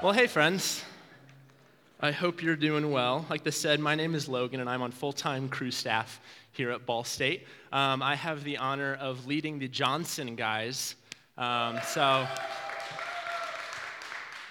Well, 0.00 0.12
hey, 0.12 0.28
friends. 0.28 0.84
I 1.98 2.12
hope 2.12 2.40
you're 2.40 2.54
doing 2.54 2.92
well. 2.92 3.26
Like 3.28 3.44
I 3.44 3.50
said, 3.50 3.80
my 3.80 3.96
name 3.96 4.14
is 4.14 4.28
Logan, 4.28 4.60
and 4.60 4.70
I'm 4.70 4.80
on 4.80 4.92
full 4.92 5.12
time 5.12 5.48
crew 5.48 5.72
staff 5.72 6.20
here 6.52 6.70
at 6.70 6.86
Ball 6.86 7.02
State. 7.02 7.48
Um, 7.72 8.00
I 8.00 8.14
have 8.14 8.44
the 8.44 8.58
honor 8.58 8.94
of 9.00 9.26
leading 9.26 9.58
the 9.58 9.66
Johnson 9.66 10.36
guys. 10.36 10.94
Um, 11.36 11.80
so, 11.84 12.28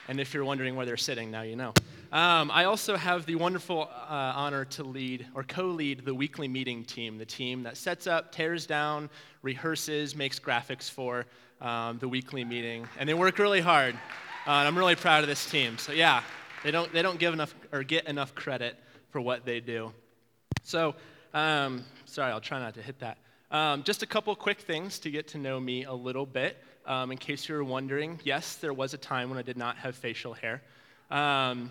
and 0.10 0.20
if 0.20 0.34
you're 0.34 0.44
wondering 0.44 0.76
where 0.76 0.86
they're 0.86 0.98
sitting, 0.98 1.32
now 1.32 1.44
you 1.44 1.56
know. 1.56 1.74
Um, 2.12 2.52
I 2.52 2.66
also 2.66 2.98
have 2.98 3.26
the 3.26 3.36
wonderful 3.36 3.84
uh, 3.84 4.14
honor 4.36 4.66
to 4.66 4.84
lead 4.84 5.28
or 5.34 5.44
co 5.44 5.68
lead 5.68 6.04
the 6.04 6.14
weekly 6.14 6.50
meeting 6.50 6.84
team, 6.84 7.18
the 7.18 7.26
team 7.26 7.64
that 7.64 7.78
sets 7.78 8.06
up, 8.06 8.34
tears 8.34 8.66
down, 8.66 9.10
rehearses, 9.44 10.14
makes 10.14 10.40
graphics 10.40 10.92
for 10.92 11.26
um, 11.62 12.00
the 12.00 12.08
weekly 12.10 12.44
meeting. 12.44 12.86
And 13.00 13.08
they 13.08 13.14
work 13.14 13.40
really 13.40 13.62
hard. 13.62 13.98
Uh, 14.48 14.60
and 14.60 14.68
I'm 14.70 14.78
really 14.78 14.96
proud 14.96 15.24
of 15.24 15.28
this 15.28 15.46
team. 15.50 15.78
So, 15.78 15.92
yeah, 15.92 16.24
they 16.64 16.72
don't, 16.72 16.90
they 16.94 17.02
don't 17.02 17.20
give 17.20 17.34
enough 17.34 17.54
or 17.74 17.84
get 17.84 18.08
enough 18.08 18.34
credit 18.34 18.80
for 19.10 19.20
what 19.20 19.44
they 19.44 19.60
do. 19.60 19.92
So, 20.64 20.96
um, 21.34 21.84
sorry, 22.06 22.32
I'll 22.32 22.40
try 22.40 22.58
not 22.58 22.74
to 22.76 22.82
hit 22.82 22.98
that. 23.00 23.18
Um, 23.52 23.84
just 23.84 24.04
a 24.04 24.06
couple 24.06 24.34
quick 24.38 24.62
things 24.62 25.00
to 25.00 25.12
get 25.12 25.28
to 25.30 25.38
know 25.38 25.60
me 25.60 25.84
a 25.84 25.92
little 25.94 26.26
bit. 26.26 26.56
Um, 26.86 27.12
in 27.12 27.18
case 27.18 27.50
you 27.50 27.56
were 27.56 27.64
wondering, 27.66 28.22
yes, 28.24 28.56
there 28.56 28.72
was 28.72 28.94
a 28.94 28.98
time 28.98 29.30
when 29.30 29.38
I 29.38 29.42
did 29.42 29.58
not 29.58 29.76
have 29.80 29.98
facial 29.98 30.34
hair. 30.34 30.62
Um, 31.12 31.70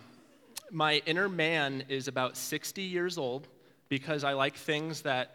my 0.71 1.01
inner 1.07 1.30
man 1.30 1.83
is 1.88 2.09
about 2.09 2.37
60 2.37 2.83
years 2.83 3.16
old 3.16 3.49
because 3.88 4.23
I 4.23 4.35
like 4.35 4.55
things 4.55 5.01
that 5.01 5.35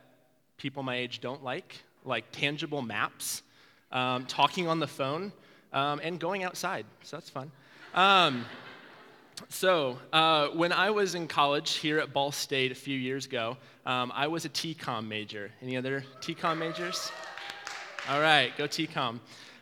people 0.57 0.83
my 0.83 0.95
age 0.95 1.21
don't 1.21 1.43
like, 1.43 1.75
like 2.05 2.25
tangible 2.31 2.83
maps, 2.83 3.41
um, 3.91 4.27
talking 4.27 4.67
on 4.67 4.79
the 4.79 4.87
phone, 4.87 5.31
um, 5.73 5.99
and 6.03 6.19
going 6.19 6.43
outside. 6.43 6.85
So 7.03 7.17
that's 7.17 7.29
fun. 7.29 7.51
Um, 7.93 8.45
so, 9.49 9.97
uh, 10.13 10.49
when 10.49 10.71
I 10.71 10.91
was 10.91 11.15
in 11.15 11.27
college 11.27 11.73
here 11.73 11.99
at 11.99 12.13
Ball 12.13 12.31
State 12.31 12.71
a 12.71 12.75
few 12.75 12.97
years 12.97 13.25
ago, 13.25 13.57
um, 13.85 14.11
I 14.13 14.27
was 14.27 14.45
a 14.45 14.49
TCOM 14.49 15.07
major. 15.07 15.51
Any 15.61 15.77
other 15.77 16.03
TCOM 16.21 16.57
majors? 16.57 17.11
All 18.09 18.21
right, 18.21 18.55
go 18.57 18.67
TCOM. 18.67 19.19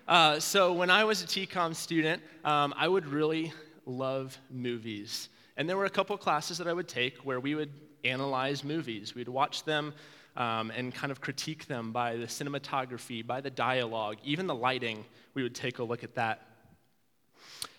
Uh, 0.08 0.40
so, 0.40 0.74
when 0.74 0.90
I 0.90 1.04
was 1.04 1.24
a 1.24 1.28
TCOM 1.28 1.76
student, 1.76 2.22
um, 2.44 2.74
I 2.78 2.88
would 2.88 3.06
really 3.06 3.54
love 3.86 4.38
movies. 4.52 5.30
And 5.58 5.68
there 5.68 5.78
were 5.78 5.86
a 5.86 5.90
couple 5.90 6.18
classes 6.18 6.58
that 6.58 6.68
I 6.68 6.74
would 6.74 6.88
take 6.88 7.18
where 7.20 7.40
we 7.40 7.56
would 7.56 7.72
analyze 8.04 8.64
movies. 8.64 9.16
We'd 9.16 9.30
watch 9.30 9.64
them 9.64 9.94
um, 10.36 10.72
and 10.72 10.94
kind 10.94 11.12
of 11.12 11.22
critique 11.22 11.68
them 11.68 11.92
by 11.92 12.16
the 12.16 12.26
cinematography, 12.26 13.26
by 13.26 13.42
the 13.42 13.50
dialogue, 13.50 14.18
even 14.24 14.48
the 14.48 14.56
lighting. 14.56 15.06
We 15.34 15.44
would 15.44 15.56
take 15.56 15.80
a 15.80 15.84
look 15.84 16.04
at 16.04 16.16
that. 16.16 16.42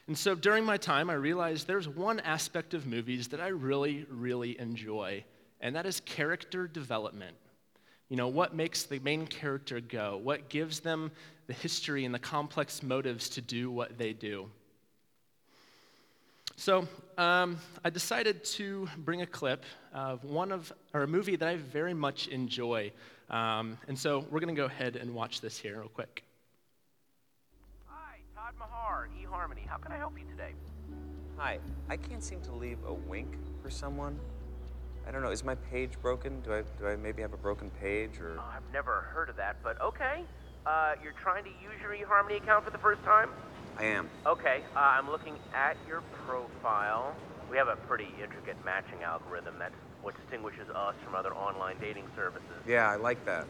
And 0.06 0.18
so 0.18 0.34
during 0.34 0.64
my 0.64 0.76
time, 0.76 1.08
I 1.08 1.14
realized 1.14 1.66
there's 1.66 1.88
one 1.88 2.20
aspect 2.20 2.74
of 2.74 2.86
movies 2.86 3.28
that 3.28 3.40
I 3.40 3.48
really, 3.48 4.06
really 4.10 4.58
enjoy, 4.58 5.24
and 5.60 5.76
that 5.76 5.86
is 5.86 6.00
character 6.00 6.66
development. 6.66 7.36
You 8.08 8.16
know, 8.16 8.26
what 8.26 8.54
makes 8.54 8.82
the 8.82 8.98
main 8.98 9.28
character 9.28 9.80
go? 9.80 10.18
What 10.20 10.48
gives 10.48 10.80
them 10.80 11.12
the 11.46 11.52
history 11.52 12.04
and 12.04 12.12
the 12.12 12.18
complex 12.18 12.82
motives 12.82 13.28
to 13.30 13.40
do 13.40 13.70
what 13.70 13.98
they 13.98 14.12
do? 14.12 14.50
So 16.56 16.86
um, 17.16 17.58
I 17.84 17.90
decided 17.90 18.44
to 18.44 18.88
bring 18.98 19.22
a 19.22 19.26
clip 19.26 19.64
of 19.94 20.24
one 20.24 20.52
of, 20.52 20.72
or 20.92 21.02
a 21.02 21.06
movie 21.06 21.36
that 21.36 21.48
I 21.48 21.56
very 21.56 21.94
much 21.94 22.28
enjoy. 22.28 22.92
Um, 23.30 23.78
and 23.88 23.98
so 23.98 24.24
we're 24.30 24.40
going 24.40 24.54
to 24.54 24.60
go 24.60 24.66
ahead 24.66 24.96
and 24.96 25.14
watch 25.14 25.40
this 25.40 25.56
here 25.56 25.78
real 25.78 25.88
quick. 25.88 26.24
Hi, 27.86 28.18
Todd 28.34 28.54
Maher, 28.58 29.08
eHarmony. 29.22 29.66
How 29.66 29.78
can 29.78 29.92
I 29.92 29.96
help 29.96 30.18
you 30.18 30.24
today? 30.26 30.52
Hi, 31.36 31.58
I 31.88 31.96
can't 31.96 32.22
seem 32.22 32.40
to 32.42 32.52
leave 32.52 32.78
a 32.86 32.92
wink 32.92 33.28
for 33.62 33.70
someone. 33.70 34.18
I 35.08 35.10
don't 35.10 35.22
know, 35.22 35.30
is 35.30 35.42
my 35.42 35.54
page 35.54 35.92
broken? 36.02 36.40
Do 36.42 36.52
I, 36.52 36.62
do 36.78 36.86
I 36.86 36.96
maybe 36.96 37.22
have 37.22 37.32
a 37.32 37.38
broken 37.38 37.70
page 37.80 38.18
or? 38.20 38.36
Oh, 38.38 38.44
I've 38.54 38.70
never 38.72 39.00
heard 39.12 39.30
of 39.30 39.36
that, 39.36 39.56
but 39.62 39.80
okay. 39.80 40.24
Uh, 40.66 40.92
you're 41.02 41.14
trying 41.14 41.42
to 41.44 41.50
use 41.50 41.80
your 41.80 41.92
eHarmony 41.92 42.36
account 42.36 42.64
for 42.64 42.70
the 42.70 42.78
first 42.78 43.02
time? 43.02 43.30
I 43.78 43.84
am. 43.84 44.08
Okay, 44.26 44.62
uh, 44.76 44.78
I'm 44.78 45.10
looking 45.10 45.36
at 45.54 45.76
your 45.88 46.02
profile. 46.26 47.14
We 47.50 47.56
have 47.56 47.68
a 47.68 47.76
pretty 47.76 48.08
intricate 48.22 48.56
matching 48.64 49.02
algorithm. 49.02 49.54
That's 49.58 49.74
what 50.02 50.14
distinguishes 50.20 50.68
us 50.74 50.94
from 51.04 51.14
other 51.14 51.34
online 51.34 51.76
dating 51.80 52.04
services. 52.14 52.44
Yeah, 52.66 52.88
I 52.88 52.96
like 52.96 53.24
that. 53.26 53.46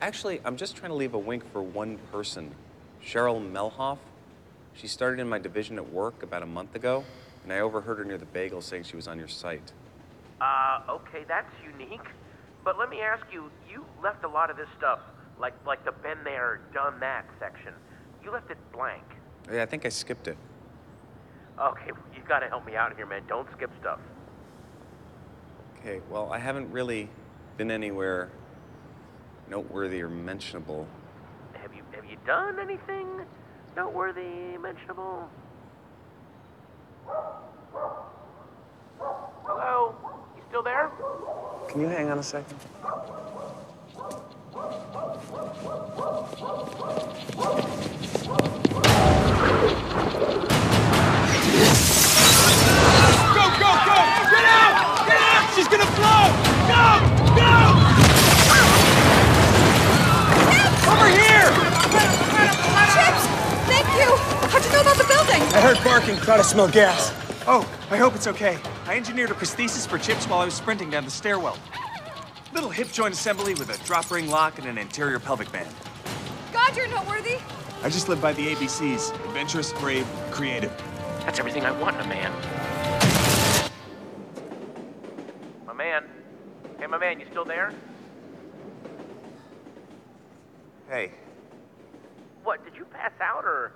Actually, 0.00 0.40
I'm 0.44 0.56
just 0.56 0.76
trying 0.76 0.90
to 0.90 0.96
leave 0.96 1.14
a 1.14 1.18
wink 1.18 1.50
for 1.52 1.62
one 1.62 1.98
person 2.10 2.54
Cheryl 3.02 3.40
Melhoff. 3.40 3.98
She 4.74 4.88
started 4.88 5.20
in 5.20 5.28
my 5.28 5.38
division 5.38 5.76
at 5.76 5.88
work 5.92 6.22
about 6.22 6.42
a 6.42 6.46
month 6.46 6.74
ago, 6.74 7.04
and 7.44 7.52
I 7.52 7.60
overheard 7.60 7.98
her 7.98 8.04
near 8.04 8.18
the 8.18 8.24
bagel 8.24 8.60
saying 8.60 8.84
she 8.84 8.96
was 8.96 9.06
on 9.06 9.18
your 9.18 9.28
site. 9.28 9.72
Uh, 10.40 10.80
okay, 10.88 11.24
that's 11.28 11.52
unique. 11.62 12.06
But 12.64 12.78
let 12.78 12.88
me 12.88 13.00
ask 13.00 13.24
you, 13.32 13.50
you 13.70 13.84
left 14.02 14.24
a 14.24 14.28
lot 14.28 14.50
of 14.50 14.56
this 14.56 14.68
stuff, 14.76 15.00
like 15.38 15.54
like 15.66 15.84
the 15.84 15.92
been 15.92 16.18
there, 16.24 16.60
done 16.72 16.98
that 17.00 17.26
section. 17.38 17.72
You 18.22 18.32
left 18.32 18.50
it 18.50 18.58
blank. 18.72 19.04
Yeah, 19.52 19.62
I 19.62 19.66
think 19.66 19.84
I 19.84 19.88
skipped 19.88 20.28
it. 20.28 20.36
Okay, 21.60 21.90
you've 22.14 22.26
gotta 22.26 22.46
help 22.46 22.66
me 22.66 22.76
out 22.76 22.96
here, 22.96 23.06
man. 23.06 23.22
Don't 23.28 23.46
skip 23.52 23.70
stuff. 23.80 24.00
Okay, 25.78 26.00
well, 26.10 26.32
I 26.32 26.38
haven't 26.38 26.70
really 26.72 27.08
been 27.56 27.70
anywhere 27.70 28.30
noteworthy 29.48 30.02
or 30.02 30.08
mentionable. 30.08 30.86
Have 31.52 31.74
you 31.74 31.82
have 31.92 32.04
you 32.04 32.16
done 32.26 32.58
anything 32.58 33.06
noteworthy, 33.76 34.56
mentionable? 34.58 35.28
Hello? 39.46 39.94
You 40.36 40.42
still 40.48 40.62
there? 40.62 40.90
Can 41.68 41.80
you 41.80 41.88
hang 41.88 42.10
on 42.10 42.18
a 42.18 42.22
second? 42.22 42.58
Gonna 55.76 55.90
blow! 55.96 56.30
Go! 56.70 56.86
Go! 57.34 57.52
Over 60.86 61.08
here! 61.10 61.50
Chips! 62.94 63.26
Thank 63.66 63.86
you! 63.98 64.10
How'd 64.48 64.64
you 64.64 64.70
know 64.70 64.82
about 64.82 64.96
the 64.96 65.04
building? 65.08 65.42
I 65.52 65.60
heard 65.60 65.82
barking, 65.82 66.16
thought 66.16 66.38
I 66.38 66.42
smelled 66.42 66.72
gas. 66.72 67.12
Oh, 67.46 67.68
I 67.90 67.96
hope 67.96 68.14
it's 68.14 68.28
okay. 68.28 68.58
I 68.86 68.96
engineered 68.96 69.30
a 69.30 69.34
prosthesis 69.34 69.86
for 69.86 69.98
Chips 69.98 70.28
while 70.28 70.40
I 70.40 70.44
was 70.44 70.54
sprinting 70.54 70.90
down 70.90 71.04
the 71.04 71.10
stairwell. 71.10 71.58
Little 72.52 72.70
hip 72.70 72.92
joint 72.92 73.14
assembly 73.14 73.54
with 73.54 73.68
a 73.68 73.84
drop 73.84 74.08
ring 74.12 74.30
lock 74.30 74.58
and 74.58 74.68
an 74.68 74.78
anterior 74.78 75.18
pelvic 75.18 75.50
band. 75.50 75.68
God, 76.52 76.76
you're 76.76 76.86
noteworthy. 76.88 77.38
I 77.82 77.88
just 77.88 78.08
live 78.08 78.22
by 78.22 78.32
the 78.32 78.54
ABCs 78.54 79.12
adventurous, 79.26 79.72
brave, 79.72 80.06
creative. 80.30 80.72
That's 81.20 81.40
everything 81.40 81.64
I 81.64 81.72
want 81.72 81.96
in 81.96 82.02
a 82.02 82.08
man. 82.08 82.73
My 86.94 87.00
man, 87.00 87.18
you 87.18 87.26
still 87.32 87.44
there? 87.44 87.72
Hey, 90.88 91.10
What, 92.44 92.64
did 92.64 92.76
you 92.76 92.84
pass 92.84 93.10
out 93.20 93.44
or? 93.44 93.72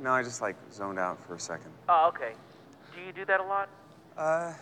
no, 0.00 0.12
I 0.12 0.22
just 0.22 0.40
like 0.40 0.54
zoned 0.72 1.00
out 1.00 1.18
for 1.26 1.34
a 1.34 1.40
second. 1.40 1.72
Oh, 1.88 2.12
okay. 2.14 2.34
Do 2.94 3.00
you 3.04 3.12
do 3.12 3.24
that 3.24 3.40
a 3.40 3.42
lot? 3.42 3.68
Uh, 4.16 4.52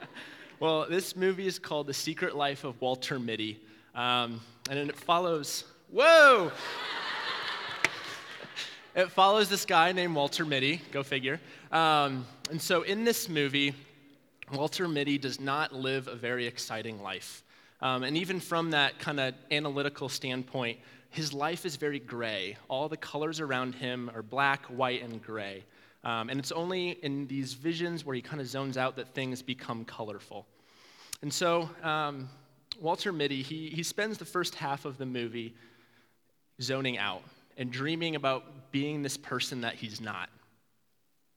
Well, 0.60 0.86
this 0.90 1.16
movie 1.16 1.46
is 1.46 1.58
called 1.58 1.86
The 1.86 1.94
Secret 1.94 2.36
Life 2.36 2.64
of 2.64 2.78
Walter 2.80 3.18
Mitty. 3.18 3.60
Um, 3.94 4.40
and 4.68 4.78
it 4.90 4.96
follows, 4.96 5.64
whoa! 5.90 6.50
it 8.94 9.10
follows 9.12 9.48
this 9.48 9.64
guy 9.64 9.92
named 9.92 10.14
Walter 10.14 10.44
Mitty, 10.44 10.82
go 10.92 11.02
figure. 11.02 11.40
Um, 11.72 12.26
and 12.50 12.60
so 12.60 12.82
in 12.82 13.04
this 13.04 13.30
movie, 13.30 13.72
Walter 14.52 14.88
Mitty 14.88 15.18
does 15.18 15.40
not 15.40 15.74
live 15.74 16.08
a 16.08 16.14
very 16.14 16.46
exciting 16.46 17.02
life. 17.02 17.42
Um, 17.80 18.02
and 18.02 18.16
even 18.16 18.40
from 18.40 18.70
that 18.70 18.98
kind 18.98 19.20
of 19.20 19.34
analytical 19.50 20.08
standpoint, 20.08 20.78
his 21.10 21.32
life 21.32 21.64
is 21.64 21.76
very 21.76 21.98
gray. 21.98 22.56
All 22.68 22.88
the 22.88 22.96
colors 22.96 23.40
around 23.40 23.74
him 23.74 24.10
are 24.14 24.22
black, 24.22 24.66
white, 24.66 25.02
and 25.02 25.22
gray. 25.22 25.64
Um, 26.04 26.30
and 26.30 26.38
it's 26.38 26.52
only 26.52 26.90
in 27.02 27.26
these 27.26 27.54
visions 27.54 28.04
where 28.04 28.14
he 28.14 28.22
kind 28.22 28.40
of 28.40 28.46
zones 28.46 28.76
out 28.76 28.96
that 28.96 29.08
things 29.14 29.42
become 29.42 29.84
colorful. 29.84 30.46
And 31.22 31.32
so, 31.32 31.68
um, 31.82 32.28
Walter 32.80 33.12
Mitty, 33.12 33.42
he, 33.42 33.68
he 33.68 33.82
spends 33.82 34.18
the 34.18 34.24
first 34.24 34.54
half 34.54 34.84
of 34.84 34.98
the 34.98 35.06
movie 35.06 35.54
zoning 36.60 36.96
out 36.98 37.22
and 37.56 37.70
dreaming 37.70 38.14
about 38.14 38.70
being 38.70 39.02
this 39.02 39.16
person 39.16 39.62
that 39.62 39.74
he's 39.74 40.00
not. 40.00 40.30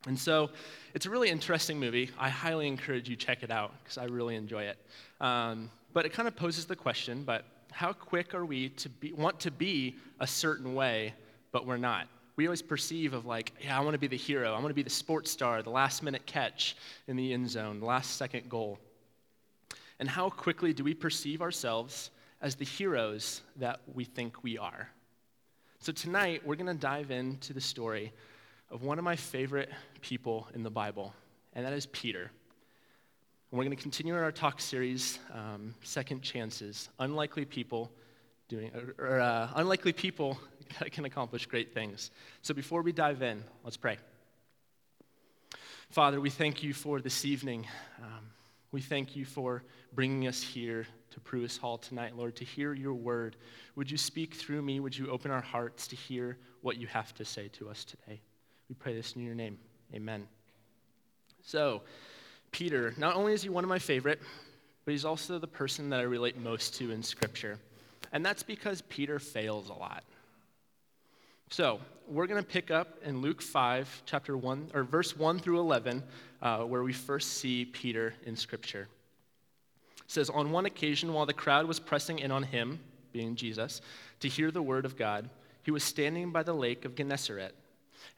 And 0.07 0.17
so 0.17 0.49
it's 0.93 1.05
a 1.05 1.09
really 1.09 1.29
interesting 1.29 1.79
movie. 1.79 2.09
I 2.17 2.29
highly 2.29 2.67
encourage 2.67 3.07
you 3.07 3.15
check 3.15 3.43
it 3.43 3.51
out 3.51 3.71
because 3.83 3.97
I 3.97 4.05
really 4.05 4.35
enjoy 4.35 4.63
it. 4.63 4.77
Um, 5.19 5.69
but 5.93 6.05
it 6.05 6.13
kind 6.13 6.27
of 6.27 6.35
poses 6.35 6.65
the 6.65 6.75
question, 6.75 7.23
but 7.23 7.45
how 7.71 7.93
quick 7.93 8.33
are 8.33 8.45
we 8.45 8.69
to 8.69 8.89
be, 8.89 9.13
want 9.13 9.39
to 9.41 9.51
be 9.51 9.95
a 10.19 10.27
certain 10.27 10.73
way, 10.73 11.13
but 11.51 11.65
we're 11.65 11.77
not? 11.77 12.07
we 12.35 12.47
always 12.47 12.61
perceive 12.61 13.13
of 13.13 13.25
like, 13.25 13.53
yeah, 13.63 13.77
I 13.77 13.81
want 13.81 13.93
to 13.93 13.99
be 13.99 14.07
the 14.07 14.17
hero. 14.17 14.53
I 14.53 14.55
want 14.55 14.69
to 14.69 14.73
be 14.73 14.83
the 14.83 14.89
sports 14.89 15.29
star, 15.29 15.61
the 15.61 15.69
last 15.69 16.01
minute 16.01 16.25
catch 16.25 16.75
in 17.07 17.15
the 17.15 17.33
end 17.33 17.49
zone, 17.49 17.79
last 17.81 18.17
second 18.17 18.49
goal. 18.49 18.79
And 19.99 20.09
how 20.09 20.29
quickly 20.29 20.73
do 20.73 20.83
we 20.83 20.95
perceive 20.95 21.43
ourselves 21.43 22.09
as 22.41 22.55
the 22.55 22.65
heroes 22.65 23.41
that 23.57 23.81
we 23.93 24.05
think 24.05 24.43
we 24.43 24.57
are? 24.57 24.89
So 25.79 25.91
tonight, 25.91 26.41
we're 26.45 26.55
going 26.55 26.65
to 26.65 26.73
dive 26.73 27.11
into 27.11 27.53
the 27.53 27.61
story 27.61 28.11
of 28.71 28.83
one 28.83 28.97
of 28.97 29.03
my 29.03 29.17
favorite 29.17 29.69
people 29.99 30.47
in 30.53 30.63
the 30.63 30.69
Bible, 30.69 31.13
and 31.53 31.65
that 31.65 31.73
is 31.73 31.85
Peter. 31.87 32.31
And 33.51 33.57
we're 33.57 33.65
going 33.65 33.75
to 33.75 33.81
continue 33.81 34.15
in 34.15 34.23
our 34.23 34.31
talk 34.31 34.61
series, 34.61 35.19
um, 35.33 35.75
Second 35.83 36.21
Chances 36.21 36.87
Unlikely 36.99 37.43
People 37.43 37.91
Doing, 38.47 38.71
or, 38.97 39.07
or 39.07 39.19
uh, 39.19 39.49
Unlikely 39.55 39.91
People 39.91 40.39
that 40.79 40.91
can 40.93 41.03
accomplish 41.03 41.45
great 41.45 41.73
things. 41.73 42.11
So 42.41 42.53
before 42.53 42.81
we 42.81 42.93
dive 42.93 43.21
in, 43.21 43.43
let's 43.65 43.75
pray. 43.75 43.97
Father, 45.89 46.21
we 46.21 46.29
thank 46.29 46.63
you 46.63 46.73
for 46.73 47.01
this 47.01 47.25
evening. 47.25 47.67
Um, 48.01 48.29
we 48.71 48.79
thank 48.79 49.17
you 49.17 49.25
for 49.25 49.63
bringing 49.93 50.27
us 50.27 50.41
here 50.41 50.87
to 51.09 51.19
Pruis 51.19 51.59
Hall 51.59 51.77
tonight, 51.77 52.15
Lord, 52.15 52.37
to 52.37 52.45
hear 52.45 52.73
your 52.73 52.93
word. 52.93 53.35
Would 53.75 53.91
you 53.91 53.97
speak 53.97 54.33
through 54.33 54.61
me? 54.61 54.79
Would 54.79 54.97
you 54.97 55.11
open 55.11 55.29
our 55.29 55.41
hearts 55.41 55.87
to 55.89 55.97
hear 55.97 56.37
what 56.61 56.77
you 56.77 56.87
have 56.87 57.13
to 57.15 57.25
say 57.25 57.49
to 57.49 57.69
us 57.69 57.83
today? 57.83 58.21
We 58.71 58.75
pray 58.75 58.93
this 58.93 59.17
in 59.17 59.25
your 59.25 59.35
name. 59.35 59.57
Amen. 59.93 60.25
So, 61.43 61.81
Peter, 62.51 62.93
not 62.97 63.17
only 63.17 63.33
is 63.33 63.43
he 63.43 63.49
one 63.49 63.65
of 63.65 63.69
my 63.69 63.79
favorite, 63.79 64.21
but 64.85 64.91
he's 64.91 65.03
also 65.03 65.39
the 65.39 65.45
person 65.45 65.89
that 65.89 65.99
I 65.99 66.03
relate 66.03 66.37
most 66.37 66.75
to 66.75 66.89
in 66.91 67.03
Scripture. 67.03 67.59
And 68.13 68.25
that's 68.25 68.43
because 68.43 68.79
Peter 68.83 69.19
fails 69.19 69.67
a 69.67 69.73
lot. 69.73 70.05
So, 71.49 71.81
we're 72.07 72.27
going 72.27 72.41
to 72.41 72.47
pick 72.47 72.71
up 72.71 72.97
in 73.03 73.19
Luke 73.19 73.41
5, 73.41 74.03
chapter 74.05 74.37
1, 74.37 74.71
or 74.73 74.83
verse 74.85 75.17
1 75.17 75.39
through 75.39 75.59
11, 75.59 76.01
uh, 76.41 76.59
where 76.59 76.83
we 76.83 76.93
first 76.93 77.39
see 77.39 77.65
Peter 77.65 78.13
in 78.25 78.37
Scripture. 78.37 78.87
It 79.97 80.03
says, 80.07 80.29
On 80.29 80.51
one 80.51 80.65
occasion, 80.65 81.11
while 81.11 81.25
the 81.25 81.33
crowd 81.33 81.65
was 81.65 81.81
pressing 81.81 82.19
in 82.19 82.31
on 82.31 82.43
him, 82.43 82.79
being 83.11 83.35
Jesus, 83.35 83.81
to 84.21 84.29
hear 84.29 84.49
the 84.49 84.63
word 84.63 84.85
of 84.85 84.95
God, 84.95 85.29
he 85.61 85.71
was 85.71 85.83
standing 85.83 86.31
by 86.31 86.43
the 86.43 86.53
lake 86.55 86.85
of 86.85 86.95
Gennesaret 86.95 87.53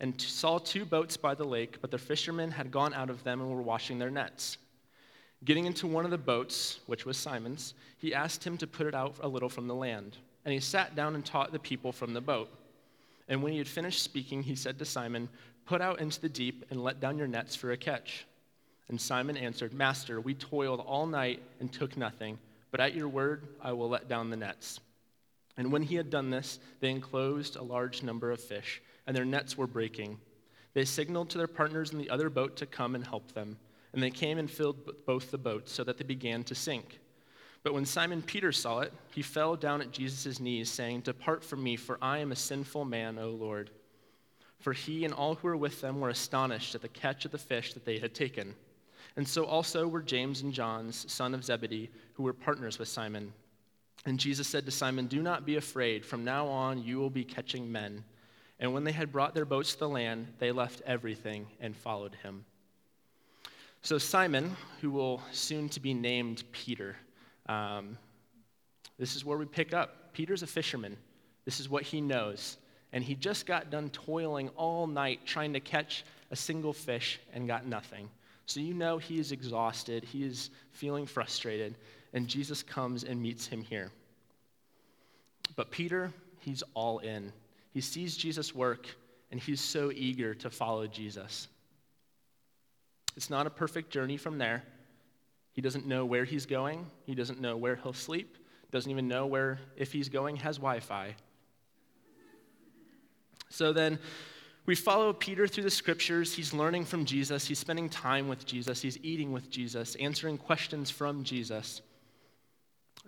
and 0.03 0.19
saw 0.19 0.57
two 0.57 0.83
boats 0.83 1.15
by 1.15 1.33
the 1.33 1.45
lake, 1.45 1.77
but 1.79 1.89
the 1.89 1.97
fishermen 1.97 2.51
had 2.51 2.71
gone 2.71 2.93
out 2.93 3.09
of 3.09 3.23
them 3.23 3.39
and 3.39 3.49
were 3.49 3.61
washing 3.61 3.97
their 3.97 4.11
nets. 4.11 4.57
Getting 5.45 5.65
into 5.65 5.87
one 5.87 6.03
of 6.03 6.11
the 6.11 6.17
boats, 6.17 6.81
which 6.87 7.05
was 7.05 7.15
Simon's, 7.15 7.73
he 7.99 8.13
asked 8.13 8.43
him 8.43 8.57
to 8.57 8.67
put 8.67 8.85
it 8.85 8.93
out 8.93 9.15
a 9.21 9.27
little 9.29 9.47
from 9.47 9.65
the 9.65 9.73
land. 9.73 10.17
And 10.43 10.53
he 10.53 10.59
sat 10.59 10.93
down 10.93 11.15
and 11.15 11.25
taught 11.25 11.53
the 11.53 11.59
people 11.59 11.93
from 11.93 12.13
the 12.13 12.19
boat. 12.19 12.49
And 13.29 13.41
when 13.41 13.53
he 13.53 13.59
had 13.59 13.67
finished 13.69 14.03
speaking, 14.03 14.43
he 14.43 14.55
said 14.55 14.77
to 14.79 14.83
Simon, 14.83 15.29
Put 15.65 15.79
out 15.79 16.01
into 16.01 16.19
the 16.19 16.27
deep 16.27 16.65
and 16.69 16.83
let 16.83 16.99
down 16.99 17.17
your 17.17 17.27
nets 17.27 17.55
for 17.55 17.71
a 17.71 17.77
catch. 17.77 18.25
And 18.89 18.99
Simon 18.99 19.37
answered, 19.37 19.73
Master, 19.73 20.19
we 20.19 20.33
toiled 20.33 20.81
all 20.81 21.05
night 21.05 21.41
and 21.61 21.71
took 21.71 21.95
nothing, 21.95 22.37
but 22.71 22.81
at 22.81 22.93
your 22.93 23.07
word 23.07 23.47
I 23.61 23.71
will 23.71 23.87
let 23.87 24.09
down 24.09 24.31
the 24.31 24.35
nets. 24.35 24.81
And 25.55 25.71
when 25.71 25.83
he 25.83 25.95
had 25.95 26.09
done 26.09 26.29
this, 26.29 26.59
they 26.81 26.89
enclosed 26.89 27.55
a 27.55 27.63
large 27.63 28.03
number 28.03 28.31
of 28.31 28.41
fish 28.41 28.81
and 29.07 29.15
their 29.15 29.25
nets 29.25 29.57
were 29.57 29.67
breaking. 29.67 30.19
They 30.73 30.85
signaled 30.85 31.29
to 31.31 31.37
their 31.37 31.47
partners 31.47 31.91
in 31.91 31.99
the 31.99 32.09
other 32.09 32.29
boat 32.29 32.55
to 32.57 32.65
come 32.65 32.95
and 32.95 33.05
help 33.05 33.33
them, 33.33 33.57
and 33.93 34.01
they 34.01 34.09
came 34.09 34.37
and 34.37 34.49
filled 34.49 35.05
both 35.05 35.31
the 35.31 35.37
boats 35.37 35.71
so 35.71 35.83
that 35.83 35.97
they 35.97 36.03
began 36.03 36.43
to 36.45 36.55
sink. 36.55 36.99
But 37.63 37.73
when 37.73 37.85
Simon 37.85 38.21
Peter 38.21 38.51
saw 38.51 38.79
it, 38.79 38.93
he 39.13 39.21
fell 39.21 39.55
down 39.55 39.81
at 39.81 39.91
Jesus' 39.91 40.39
knees, 40.39 40.69
saying, 40.69 41.01
Depart 41.01 41.43
from 41.43 41.63
me, 41.63 41.77
for 41.77 41.97
I 42.01 42.17
am 42.17 42.31
a 42.31 42.35
sinful 42.35 42.85
man, 42.85 43.17
O 43.17 43.29
Lord. 43.29 43.69
For 44.59 44.73
he 44.73 45.05
and 45.05 45.13
all 45.13 45.35
who 45.35 45.47
were 45.47 45.57
with 45.57 45.79
them 45.79 45.99
were 45.99 46.09
astonished 46.09 46.75
at 46.75 46.81
the 46.81 46.89
catch 46.89 47.25
of 47.25 47.31
the 47.31 47.37
fish 47.37 47.73
that 47.73 47.85
they 47.85 47.99
had 47.99 48.13
taken. 48.13 48.53
And 49.15 49.27
so 49.27 49.45
also 49.45 49.87
were 49.87 50.01
James 50.01 50.41
and 50.41 50.53
John's 50.53 51.11
son 51.11 51.33
of 51.33 51.43
Zebedee, 51.43 51.89
who 52.13 52.23
were 52.23 52.33
partners 52.33 52.79
with 52.79 52.87
Simon. 52.87 53.31
And 54.05 54.19
Jesus 54.19 54.47
said 54.47 54.65
to 54.65 54.71
Simon, 54.71 55.07
Do 55.07 55.21
not 55.21 55.45
be 55.45 55.55
afraid. 55.55 56.05
From 56.05 56.25
now 56.25 56.47
on, 56.47 56.83
you 56.83 56.97
will 56.97 57.09
be 57.09 57.23
catching 57.23 57.71
men. 57.71 58.03
And 58.59 58.73
when 58.73 58.83
they 58.83 58.91
had 58.91 59.11
brought 59.11 59.33
their 59.33 59.45
boats 59.45 59.73
to 59.73 59.79
the 59.79 59.89
land, 59.89 60.27
they 60.39 60.51
left 60.51 60.81
everything 60.85 61.47
and 61.59 61.75
followed 61.75 62.15
him. 62.15 62.45
So, 63.81 63.97
Simon, 63.97 64.55
who 64.79 64.91
will 64.91 65.21
soon 65.31 65.67
to 65.69 65.81
be 65.81 65.93
named 65.93 66.43
Peter, 66.53 66.95
um, 67.47 67.97
this 68.97 69.15
is 69.15 69.25
where 69.25 69.37
we 69.37 69.45
pick 69.45 69.73
up. 69.73 70.13
Peter's 70.13 70.43
a 70.43 70.47
fisherman. 70.47 70.95
This 71.43 71.59
is 71.59 71.67
what 71.67 71.83
he 71.83 71.99
knows. 71.99 72.57
And 72.93 73.03
he 73.03 73.15
just 73.15 73.45
got 73.45 73.69
done 73.69 73.89
toiling 73.89 74.49
all 74.49 74.87
night 74.87 75.25
trying 75.25 75.51
to 75.53 75.59
catch 75.59 76.05
a 76.31 76.35
single 76.35 76.71
fish 76.71 77.19
and 77.33 77.47
got 77.47 77.65
nothing. 77.65 78.09
So, 78.45 78.59
you 78.59 78.73
know 78.73 78.97
he 78.97 79.19
is 79.19 79.31
exhausted, 79.31 80.03
he 80.03 80.23
is 80.23 80.49
feeling 80.71 81.05
frustrated, 81.05 81.75
and 82.13 82.27
Jesus 82.27 82.63
comes 82.63 83.03
and 83.03 83.21
meets 83.21 83.47
him 83.47 83.61
here. 83.61 83.91
But 85.55 85.71
Peter, 85.71 86.11
he's 86.39 86.63
all 86.73 86.99
in. 86.99 87.33
He 87.73 87.81
sees 87.81 88.15
Jesus 88.15 88.53
work, 88.53 88.87
and 89.31 89.39
he's 89.39 89.59
so 89.59 89.91
eager 89.93 90.33
to 90.35 90.49
follow 90.49 90.87
Jesus. 90.87 91.47
It's 93.17 93.29
not 93.29 93.47
a 93.47 93.49
perfect 93.49 93.91
journey 93.91 94.17
from 94.17 94.37
there. 94.37 94.63
He 95.53 95.61
doesn't 95.61 95.85
know 95.85 96.05
where 96.05 96.25
he's 96.25 96.45
going, 96.45 96.85
he 97.05 97.15
doesn't 97.15 97.41
know 97.41 97.57
where 97.57 97.75
he'll 97.75 97.93
sleep, 97.93 98.37
doesn't 98.71 98.89
even 98.89 99.07
know 99.07 99.25
where, 99.25 99.59
if 99.75 99.91
he's 99.91 100.09
going, 100.09 100.37
has 100.37 100.57
Wi 100.57 100.79
Fi. 100.79 101.15
So 103.49 103.71
then, 103.71 103.99
we 104.65 104.75
follow 104.75 105.11
Peter 105.11 105.45
through 105.45 105.65
the 105.65 105.69
scriptures. 105.69 106.33
He's 106.33 106.53
learning 106.53 106.85
from 106.85 107.03
Jesus. 107.03 107.45
He's 107.45 107.59
spending 107.59 107.89
time 107.89 108.29
with 108.29 108.45
Jesus. 108.45 108.81
He's 108.81 108.97
eating 109.03 109.33
with 109.33 109.49
Jesus, 109.49 109.95
answering 109.95 110.37
questions 110.37 110.89
from 110.89 111.23
Jesus. 111.23 111.81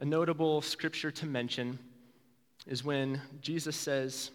A 0.01 0.05
notable 0.05 0.61
scripture 0.61 1.11
to 1.11 1.25
mention 1.25 1.79
is 2.67 2.83
when 2.83 3.21
Jesus 3.41 3.75
says, 3.77 4.31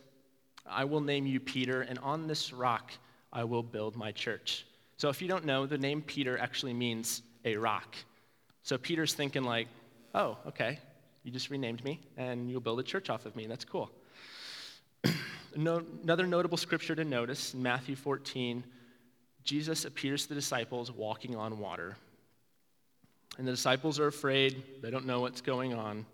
I 0.66 0.84
will 0.84 1.00
name 1.00 1.26
you 1.26 1.40
Peter, 1.40 1.82
and 1.82 1.98
on 2.00 2.26
this 2.26 2.52
rock 2.52 2.92
I 3.32 3.44
will 3.44 3.62
build 3.62 3.96
my 3.96 4.12
church. 4.12 4.66
So 4.96 5.08
if 5.08 5.22
you 5.22 5.28
don't 5.28 5.44
know, 5.44 5.66
the 5.66 5.78
name 5.78 6.02
Peter 6.02 6.38
actually 6.38 6.74
means 6.74 7.22
a 7.44 7.56
rock. 7.56 7.96
So 8.62 8.76
Peter's 8.76 9.14
thinking, 9.14 9.44
like, 9.44 9.68
oh, 10.14 10.36
okay, 10.46 10.78
you 11.24 11.30
just 11.30 11.50
renamed 11.50 11.82
me, 11.84 12.00
and 12.16 12.50
you'll 12.50 12.60
build 12.60 12.80
a 12.80 12.82
church 12.82 13.10
off 13.10 13.26
of 13.26 13.34
me. 13.34 13.46
That's 13.46 13.64
cool. 13.64 13.90
no, 15.56 15.82
another 16.02 16.26
notable 16.26 16.58
scripture 16.58 16.94
to 16.94 17.04
notice 17.04 17.54
in 17.54 17.62
Matthew 17.62 17.96
14, 17.96 18.62
Jesus 19.42 19.84
appears 19.84 20.24
to 20.24 20.28
the 20.30 20.34
disciples 20.34 20.92
walking 20.92 21.36
on 21.36 21.58
water. 21.58 21.96
And 23.38 23.46
the 23.46 23.52
disciples 23.52 23.98
are 23.98 24.06
afraid, 24.06 24.62
they 24.82 24.90
don't 24.90 25.06
know 25.06 25.20
what's 25.20 25.40
going 25.40 25.72
on. 25.72 26.04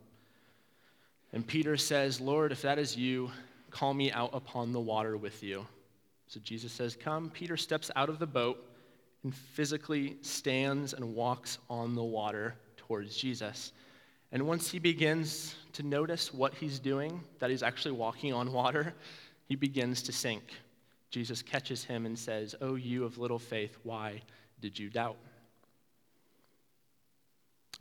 And 1.33 1.47
Peter 1.47 1.77
says, 1.77 2.21
Lord, 2.21 2.53
if 2.53 2.63
that 2.63 2.79
is 2.79 2.97
you, 2.97 3.31
Call 3.71 3.95
me 3.95 4.11
out 4.13 4.31
upon 4.33 4.73
the 4.73 4.81
water 4.81 5.17
with 5.17 5.43
you. 5.43 5.67
So 6.29 6.41
Jesus 6.41 6.73
says, 6.73 6.97
Come. 6.97 7.31
Peter 7.31 7.57
steps 7.57 7.91
out 7.97 8.09
of 8.09 8.19
the 8.19 8.27
boat 8.27 8.65
and 9.23 9.35
physically 9.35 10.17
stands 10.23 10.93
and 10.93 11.15
walks 11.15 11.59
on 11.69 11.95
the 11.95 12.05
water 12.05 12.55
towards 12.77 13.17
Jesus. 13.17 13.73
And 14.33 14.47
once 14.47 14.71
he 14.71 14.79
begins 14.79 15.55
to 15.75 15.83
notice 15.83 16.33
what 16.35 16.55
he's 16.55 16.79
doing, 16.79 17.21
that 17.39 17.51
he's 17.51 17.63
actually 17.63 17.93
walking 17.93 18.33
on 18.33 18.53
water, 18.53 18.95
he 19.47 19.57
begins 19.57 20.03
to 20.03 20.13
sink. 20.13 20.43
Jesus 21.11 21.43
catches 21.43 21.85
him 21.85 22.07
and 22.07 22.19
says, 22.19 22.55
Oh, 22.61 22.75
you 22.75 23.05
of 23.05 23.19
little 23.19 23.39
faith, 23.39 23.77
why 23.85 24.23
did 24.61 24.79
you 24.79 24.91
doubt? 24.91 25.17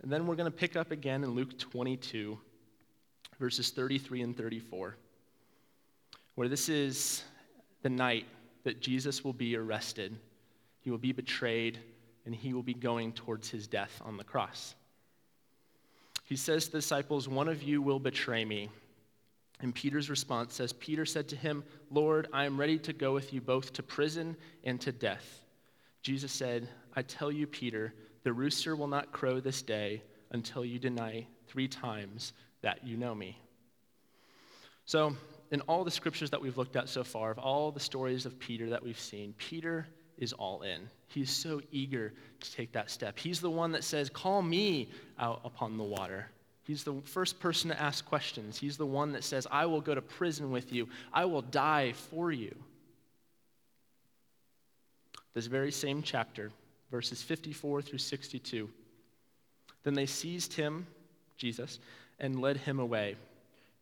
And 0.03 0.11
then 0.11 0.27
we're 0.27 0.35
going 0.35 0.51
to 0.51 0.57
pick 0.57 0.75
up 0.75 0.91
again 0.91 1.23
in 1.23 1.31
Luke 1.31 1.57
22, 1.57 2.37
verses 3.39 3.71
33 3.71 4.21
and 4.21 4.37
34 4.37 4.95
where 6.35 6.47
this 6.47 6.69
is 6.69 7.23
the 7.81 7.89
night 7.89 8.25
that 8.63 8.81
Jesus 8.81 9.23
will 9.23 9.33
be 9.33 9.55
arrested, 9.55 10.17
he 10.81 10.91
will 10.91 10.97
be 10.97 11.11
betrayed, 11.11 11.79
and 12.25 12.35
he 12.35 12.53
will 12.53 12.63
be 12.63 12.73
going 12.73 13.11
towards 13.13 13.49
his 13.49 13.67
death 13.67 14.01
on 14.05 14.17
the 14.17 14.23
cross. 14.23 14.75
He 16.25 16.35
says 16.35 16.65
to 16.65 16.71
the 16.71 16.77
disciples, 16.79 17.27
One 17.27 17.47
of 17.47 17.63
you 17.63 17.81
will 17.81 17.99
betray 17.99 18.43
me. 18.45 18.69
And 19.61 19.73
Peter's 19.73 20.09
response 20.09 20.53
says, 20.53 20.73
Peter 20.73 21.05
said 21.05 21.29
to 21.29 21.35
him, 21.35 21.63
Lord, 21.89 22.27
I 22.33 22.45
am 22.45 22.59
ready 22.59 22.77
to 22.79 22.93
go 22.93 23.13
with 23.13 23.31
you 23.31 23.39
both 23.39 23.71
to 23.73 23.83
prison 23.83 24.35
and 24.63 24.81
to 24.81 24.91
death. 24.91 25.41
Jesus 26.01 26.31
said, 26.31 26.67
I 26.95 27.03
tell 27.03 27.31
you, 27.31 27.47
Peter, 27.47 27.93
the 28.23 28.33
rooster 28.33 28.75
will 28.75 28.87
not 28.87 29.11
crow 29.11 29.39
this 29.39 29.61
day 29.61 30.01
until 30.31 30.65
you 30.65 30.77
deny 30.77 31.25
three 31.47 31.67
times 31.67 32.33
that 32.61 32.85
you 32.85 32.97
know 32.97 33.15
me. 33.15 33.39
So 34.85 35.15
in 35.51 35.61
all 35.61 35.83
the 35.83 35.91
scriptures 35.91 36.31
that 36.31 36.41
we've 36.41 36.57
looked 36.57 36.75
at 36.75 36.89
so 36.89 37.03
far, 37.03 37.31
of 37.31 37.39
all 37.39 37.71
the 37.71 37.79
stories 37.79 38.25
of 38.25 38.39
Peter 38.39 38.69
that 38.71 38.83
we've 38.83 38.99
seen, 38.99 39.33
Peter 39.37 39.87
is 40.17 40.33
all 40.33 40.61
in. 40.61 40.89
He's 41.07 41.29
so 41.29 41.61
eager 41.71 42.13
to 42.39 42.51
take 42.51 42.71
that 42.73 42.89
step. 42.89 43.19
He's 43.19 43.41
the 43.41 43.49
one 43.49 43.73
that 43.73 43.83
says, 43.83 44.09
Call 44.09 44.41
me 44.41 44.89
out 45.19 45.41
upon 45.43 45.77
the 45.77 45.83
water. 45.83 46.27
He's 46.63 46.83
the 46.83 46.95
first 47.03 47.39
person 47.39 47.69
to 47.69 47.79
ask 47.79 48.03
questions. 48.05 48.57
He's 48.57 48.77
the 48.77 48.87
one 48.87 49.11
that 49.11 49.23
says, 49.23 49.45
I 49.51 49.67
will 49.67 49.81
go 49.81 49.93
to 49.93 50.01
prison 50.01 50.51
with 50.51 50.73
you, 50.73 50.89
I 51.13 51.25
will 51.25 51.43
die 51.43 51.93
for 51.93 52.31
you. 52.31 52.55
This 55.33 55.47
very 55.47 55.71
same 55.71 56.01
chapter, 56.01 56.51
verses 56.89 57.21
54 57.21 57.81
through 57.81 57.99
62. 57.99 58.69
Then 59.83 59.93
they 59.93 60.05
seized 60.05 60.53
him, 60.53 60.87
Jesus, 61.37 61.79
and 62.19 62.41
led 62.41 62.57
him 62.57 62.79
away, 62.79 63.17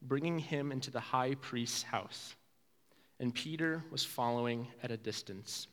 bringing 0.08 0.40
him 0.40 0.72
into 0.72 0.92
the 0.92 1.00
high 1.00 1.36
priest's 1.36 1.84
house. 1.84 2.36
And 3.20 3.34
Peter 3.34 3.84
was 3.92 4.04
following 4.04 4.68
at 4.82 4.92
a 4.92 4.98
distance. 4.98 5.68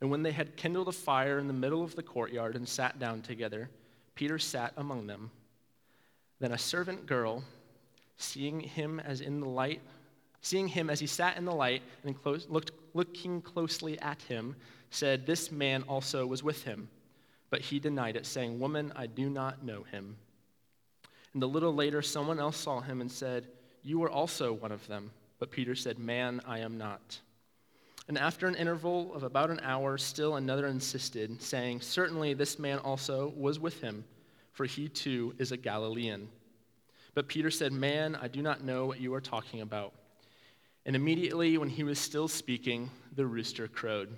And 0.00 0.10
when 0.10 0.22
they 0.22 0.32
had 0.32 0.56
kindled 0.56 0.88
a 0.88 0.92
fire 0.92 1.38
in 1.38 1.46
the 1.46 1.52
middle 1.52 1.82
of 1.82 1.94
the 1.94 2.02
courtyard 2.02 2.56
and 2.56 2.68
sat 2.68 2.98
down 2.98 3.22
together, 3.22 3.70
Peter 4.14 4.38
sat 4.38 4.72
among 4.76 5.06
them. 5.06 5.30
Then 6.40 6.52
a 6.52 6.58
servant 6.58 7.06
girl, 7.06 7.44
seeing 8.16 8.60
him 8.60 9.00
as 9.00 9.20
in 9.20 9.40
the 9.40 9.48
light, 9.48 9.80
seeing 10.40 10.68
him 10.68 10.90
as 10.90 11.00
he 11.00 11.06
sat 11.06 11.36
in 11.36 11.44
the 11.44 11.54
light 11.54 11.82
and 12.04 12.20
close, 12.20 12.46
looked, 12.48 12.72
looking 12.92 13.40
closely 13.40 13.98
at 14.00 14.20
him, 14.22 14.56
said, 14.90 15.26
This 15.26 15.50
man 15.50 15.84
also 15.84 16.26
was 16.26 16.42
with 16.42 16.64
him. 16.64 16.88
But 17.50 17.60
he 17.60 17.78
denied 17.78 18.16
it, 18.16 18.26
saying, 18.26 18.58
Woman, 18.58 18.92
I 18.96 19.06
do 19.06 19.30
not 19.30 19.64
know 19.64 19.84
him. 19.84 20.16
And 21.34 21.42
a 21.42 21.46
little 21.46 21.74
later, 21.74 22.00
someone 22.00 22.38
else 22.38 22.56
saw 22.56 22.80
him 22.80 23.00
and 23.00 23.10
said, 23.10 23.48
You 23.82 24.02
are 24.04 24.10
also 24.10 24.52
one 24.52 24.72
of 24.72 24.86
them. 24.86 25.10
But 25.38 25.50
Peter 25.50 25.74
said, 25.74 25.98
Man, 25.98 26.40
I 26.46 26.60
am 26.60 26.78
not. 26.78 27.20
And 28.06 28.16
after 28.18 28.46
an 28.46 28.54
interval 28.54 29.14
of 29.14 29.22
about 29.22 29.50
an 29.50 29.60
hour, 29.62 29.98
still 29.98 30.36
another 30.36 30.66
insisted, 30.66 31.42
saying, 31.42 31.80
Certainly 31.80 32.34
this 32.34 32.58
man 32.58 32.78
also 32.78 33.32
was 33.36 33.58
with 33.58 33.80
him, 33.80 34.04
for 34.52 34.64
he 34.64 34.88
too 34.88 35.34
is 35.38 35.52
a 35.52 35.56
Galilean. 35.56 36.28
But 37.14 37.28
Peter 37.28 37.50
said, 37.50 37.72
Man, 37.72 38.14
I 38.14 38.28
do 38.28 38.42
not 38.42 38.62
know 38.62 38.86
what 38.86 39.00
you 39.00 39.12
are 39.14 39.20
talking 39.20 39.60
about. 39.60 39.92
And 40.86 40.94
immediately, 40.94 41.56
when 41.58 41.70
he 41.70 41.82
was 41.82 41.98
still 41.98 42.28
speaking, 42.28 42.90
the 43.16 43.26
rooster 43.26 43.68
crowed. 43.68 44.16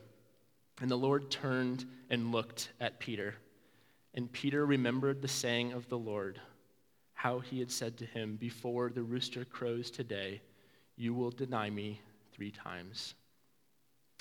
And 0.80 0.90
the 0.90 0.96
Lord 0.96 1.30
turned 1.30 1.86
and 2.10 2.32
looked 2.32 2.70
at 2.80 2.98
Peter. 2.98 3.36
And 4.14 4.30
Peter 4.32 4.66
remembered 4.66 5.22
the 5.22 5.28
saying 5.28 5.72
of 5.72 5.88
the 5.88 5.98
Lord, 5.98 6.40
how 7.16 7.40
he 7.40 7.58
had 7.58 7.70
said 7.70 7.96
to 7.96 8.04
him, 8.04 8.36
Before 8.36 8.90
the 8.90 9.02
rooster 9.02 9.44
crows 9.46 9.90
today, 9.90 10.40
you 10.96 11.14
will 11.14 11.30
deny 11.30 11.70
me 11.70 12.00
three 12.32 12.50
times. 12.50 13.14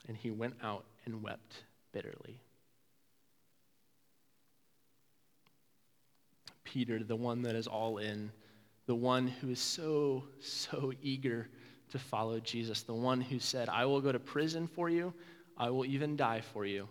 And 0.08 0.16
he 0.16 0.32
went 0.32 0.56
out 0.64 0.86
and 1.06 1.22
wept 1.22 1.66
bitterly. 1.92 2.40
Peter, 6.64 7.04
the 7.04 7.16
one 7.16 7.42
that 7.42 7.54
is 7.54 7.68
all 7.68 7.98
in, 7.98 8.32
the 8.86 8.96
one 8.96 9.28
who 9.28 9.50
is 9.50 9.60
so, 9.60 10.24
so 10.40 10.94
eager 11.02 11.50
to 11.92 12.00
follow 12.00 12.40
Jesus, 12.40 12.84
the 12.84 12.94
one 12.94 13.20
who 13.20 13.40
said, 13.40 13.68
I 13.68 13.86
will 13.86 14.00
go 14.00 14.14
to 14.14 14.20
prison 14.20 14.68
for 14.68 14.90
you, 14.90 15.14
I 15.58 15.70
will 15.70 15.86
even 15.86 16.16
die 16.16 16.42
for 16.54 16.66
you. 16.66 16.88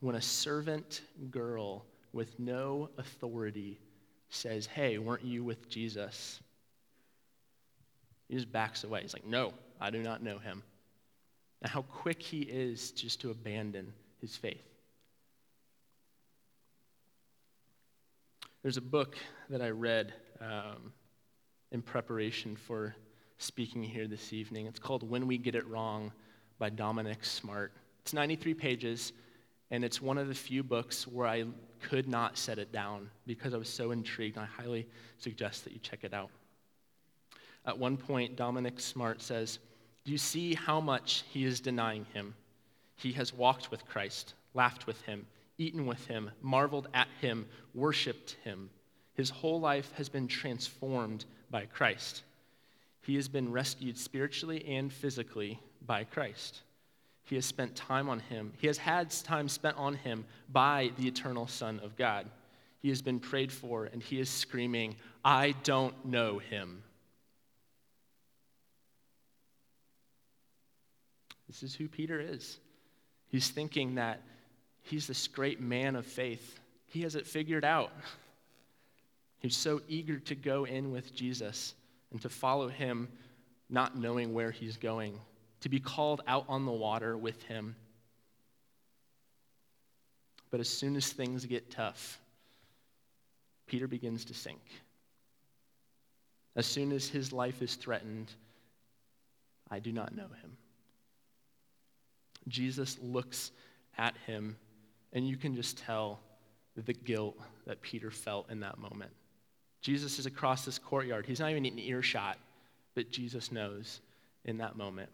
When 0.00 0.16
a 0.16 0.22
servant 0.22 1.02
girl 1.30 1.84
with 2.12 2.38
no 2.40 2.90
authority 2.98 3.78
says, 4.36 4.66
Hey, 4.66 4.98
weren't 4.98 5.24
you 5.24 5.42
with 5.42 5.68
Jesus? 5.68 6.40
He 8.28 8.34
just 8.34 8.50
backs 8.50 8.84
away. 8.84 9.02
He's 9.02 9.14
like, 9.14 9.26
No, 9.26 9.52
I 9.80 9.90
do 9.90 10.02
not 10.02 10.22
know 10.22 10.38
him. 10.38 10.62
Now, 11.62 11.70
how 11.70 11.82
quick 11.82 12.22
he 12.22 12.40
is 12.40 12.90
just 12.90 13.20
to 13.22 13.30
abandon 13.30 13.92
his 14.20 14.36
faith. 14.36 14.62
There's 18.62 18.76
a 18.76 18.82
book 18.82 19.16
that 19.48 19.62
I 19.62 19.70
read 19.70 20.12
um, 20.40 20.92
in 21.70 21.82
preparation 21.82 22.56
for 22.56 22.96
speaking 23.38 23.82
here 23.82 24.08
this 24.08 24.32
evening. 24.32 24.66
It's 24.66 24.78
called 24.78 25.08
When 25.08 25.26
We 25.26 25.38
Get 25.38 25.54
It 25.54 25.66
Wrong 25.68 26.12
by 26.58 26.70
Dominic 26.70 27.24
Smart. 27.24 27.72
It's 28.00 28.12
93 28.12 28.54
pages, 28.54 29.12
and 29.70 29.84
it's 29.84 30.02
one 30.02 30.18
of 30.18 30.28
the 30.28 30.34
few 30.34 30.62
books 30.62 31.06
where 31.06 31.26
I 31.26 31.44
could 31.80 32.08
not 32.08 32.38
set 32.38 32.58
it 32.58 32.72
down 32.72 33.10
because 33.26 33.54
I 33.54 33.56
was 33.56 33.68
so 33.68 33.90
intrigued. 33.90 34.38
I 34.38 34.44
highly 34.44 34.86
suggest 35.18 35.64
that 35.64 35.72
you 35.72 35.78
check 35.80 36.04
it 36.04 36.14
out. 36.14 36.30
At 37.64 37.78
one 37.78 37.96
point, 37.96 38.36
Dominic 38.36 38.78
Smart 38.80 39.20
says, 39.20 39.58
Do 40.04 40.12
you 40.12 40.18
see 40.18 40.54
how 40.54 40.80
much 40.80 41.24
he 41.32 41.44
is 41.44 41.60
denying 41.60 42.06
him? 42.12 42.34
He 42.96 43.12
has 43.12 43.32
walked 43.32 43.70
with 43.70 43.86
Christ, 43.86 44.34
laughed 44.54 44.86
with 44.86 45.00
him, 45.02 45.26
eaten 45.58 45.86
with 45.86 46.06
him, 46.06 46.30
marveled 46.42 46.88
at 46.94 47.08
him, 47.20 47.46
worshiped 47.74 48.36
him. 48.44 48.70
His 49.14 49.30
whole 49.30 49.60
life 49.60 49.92
has 49.96 50.08
been 50.08 50.28
transformed 50.28 51.24
by 51.50 51.66
Christ. 51.66 52.22
He 53.02 53.16
has 53.16 53.28
been 53.28 53.52
rescued 53.52 53.96
spiritually 53.96 54.64
and 54.66 54.92
physically 54.92 55.60
by 55.86 56.04
Christ. 56.04 56.62
He 57.26 57.34
has 57.34 57.44
spent 57.44 57.74
time 57.74 58.08
on 58.08 58.20
him. 58.20 58.52
He 58.58 58.68
has 58.68 58.78
had 58.78 59.10
time 59.10 59.48
spent 59.48 59.76
on 59.76 59.94
him 59.94 60.24
by 60.48 60.92
the 60.96 61.08
eternal 61.08 61.48
Son 61.48 61.80
of 61.82 61.96
God. 61.96 62.26
He 62.78 62.88
has 62.88 63.02
been 63.02 63.18
prayed 63.18 63.50
for, 63.50 63.86
and 63.86 64.00
he 64.00 64.20
is 64.20 64.30
screaming, 64.30 64.94
I 65.24 65.54
don't 65.64 66.06
know 66.06 66.38
him. 66.38 66.84
This 71.48 71.64
is 71.64 71.74
who 71.74 71.88
Peter 71.88 72.20
is. 72.20 72.58
He's 73.28 73.48
thinking 73.48 73.96
that 73.96 74.22
he's 74.82 75.08
this 75.08 75.26
great 75.26 75.60
man 75.60 75.96
of 75.96 76.06
faith. 76.06 76.60
He 76.86 77.02
has 77.02 77.16
it 77.16 77.26
figured 77.26 77.64
out. 77.64 77.90
He's 79.38 79.56
so 79.56 79.82
eager 79.86 80.18
to 80.18 80.34
go 80.34 80.64
in 80.64 80.90
with 80.90 81.14
Jesus 81.14 81.74
and 82.10 82.20
to 82.22 82.28
follow 82.28 82.68
him, 82.68 83.08
not 83.68 83.96
knowing 83.96 84.32
where 84.32 84.50
he's 84.50 84.76
going, 84.76 85.20
to 85.60 85.68
be 85.68 85.80
called 85.80 86.22
out 86.26 86.44
on 86.48 86.64
the 86.64 86.72
water 86.72 87.16
with 87.16 87.42
him. 87.44 87.76
But 90.50 90.60
as 90.60 90.68
soon 90.68 90.96
as 90.96 91.12
things 91.12 91.44
get 91.44 91.70
tough, 91.70 92.20
Peter 93.66 93.88
begins 93.88 94.24
to 94.26 94.34
sink. 94.34 94.60
As 96.54 96.66
soon 96.66 96.92
as 96.92 97.08
his 97.08 97.32
life 97.32 97.62
is 97.62 97.74
threatened, 97.74 98.32
I 99.70 99.78
do 99.78 99.92
not 99.92 100.14
know 100.14 100.28
him. 100.42 100.56
Jesus 102.48 102.96
looks 103.02 103.50
at 103.98 104.16
him, 104.26 104.56
and 105.12 105.26
you 105.26 105.36
can 105.36 105.54
just 105.54 105.78
tell 105.78 106.20
the 106.76 106.92
guilt 106.92 107.36
that 107.66 107.82
Peter 107.82 108.10
felt 108.10 108.50
in 108.50 108.60
that 108.60 108.78
moment. 108.78 109.10
Jesus 109.80 110.18
is 110.18 110.26
across 110.26 110.64
this 110.64 110.78
courtyard. 110.78 111.26
He's 111.26 111.40
not 111.40 111.50
even 111.50 111.64
in 111.66 111.78
earshot, 111.78 112.38
but 112.94 113.10
Jesus 113.10 113.50
knows 113.50 114.00
in 114.44 114.58
that 114.58 114.76
moment. 114.76 115.10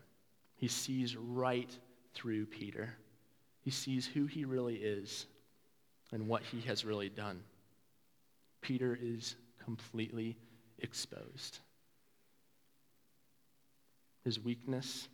He 0.63 0.69
sees 0.69 1.17
right 1.17 1.77
through 2.15 2.47
Peter. 2.47 2.95
He 3.65 3.73
sees 3.73 4.07
who 4.07 4.27
he 4.27 4.45
really 4.45 4.77
is 4.77 5.27
and 6.13 6.29
what 6.29 6.45
he 6.45 6.61
has 6.61 6.85
really 6.85 7.09
done. 7.09 7.43
Peter 8.61 8.97
is 9.03 9.35
completely 9.65 10.37
exposed. 10.79 11.59
His 14.23 14.39
weakness 14.39 15.09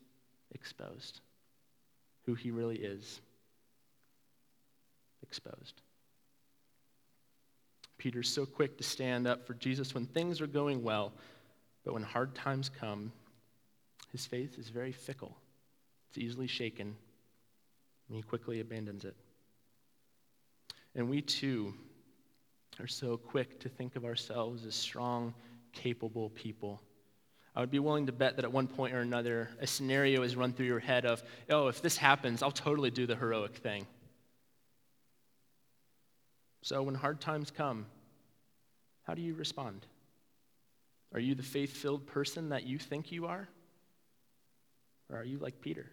exposed. 0.54 1.22
Who 2.26 2.34
he 2.34 2.50
really 2.50 2.76
is 2.76 3.22
exposed. 5.22 5.80
Peter's 7.96 8.28
so 8.28 8.44
quick 8.44 8.76
to 8.76 8.84
stand 8.84 9.26
up 9.26 9.46
for 9.46 9.54
Jesus 9.54 9.94
when 9.94 10.04
things 10.04 10.42
are 10.42 10.46
going 10.46 10.82
well, 10.82 11.14
but 11.86 11.94
when 11.94 12.02
hard 12.02 12.34
times 12.34 12.68
come, 12.68 13.10
his 14.12 14.26
faith 14.26 14.58
is 14.58 14.68
very 14.68 14.92
fickle. 14.92 15.36
It's 16.08 16.18
easily 16.18 16.46
shaken, 16.46 16.96
and 18.08 18.16
he 18.16 18.22
quickly 18.22 18.60
abandons 18.60 19.04
it. 19.04 19.14
And 20.94 21.10
we 21.10 21.20
too 21.20 21.74
are 22.80 22.86
so 22.86 23.16
quick 23.16 23.60
to 23.60 23.68
think 23.68 23.96
of 23.96 24.04
ourselves 24.04 24.64
as 24.64 24.74
strong, 24.74 25.34
capable 25.72 26.30
people. 26.30 26.80
I 27.54 27.60
would 27.60 27.70
be 27.70 27.80
willing 27.80 28.06
to 28.06 28.12
bet 28.12 28.36
that 28.36 28.44
at 28.44 28.52
one 28.52 28.68
point 28.68 28.94
or 28.94 29.00
another, 29.00 29.50
a 29.60 29.66
scenario 29.66 30.22
is 30.22 30.36
run 30.36 30.52
through 30.52 30.66
your 30.66 30.78
head 30.78 31.04
of, 31.04 31.22
oh, 31.50 31.66
if 31.66 31.82
this 31.82 31.96
happens, 31.96 32.42
I'll 32.42 32.50
totally 32.50 32.90
do 32.90 33.06
the 33.06 33.16
heroic 33.16 33.56
thing. 33.56 33.86
So 36.62 36.82
when 36.82 36.94
hard 36.94 37.20
times 37.20 37.50
come, 37.50 37.86
how 39.02 39.14
do 39.14 39.22
you 39.22 39.34
respond? 39.34 39.86
Are 41.14 41.20
you 41.20 41.34
the 41.34 41.42
faith 41.42 41.76
filled 41.76 42.06
person 42.06 42.50
that 42.50 42.64
you 42.64 42.78
think 42.78 43.10
you 43.10 43.26
are? 43.26 43.48
Or 45.10 45.18
are 45.18 45.24
you 45.24 45.38
like 45.38 45.60
Peter? 45.60 45.86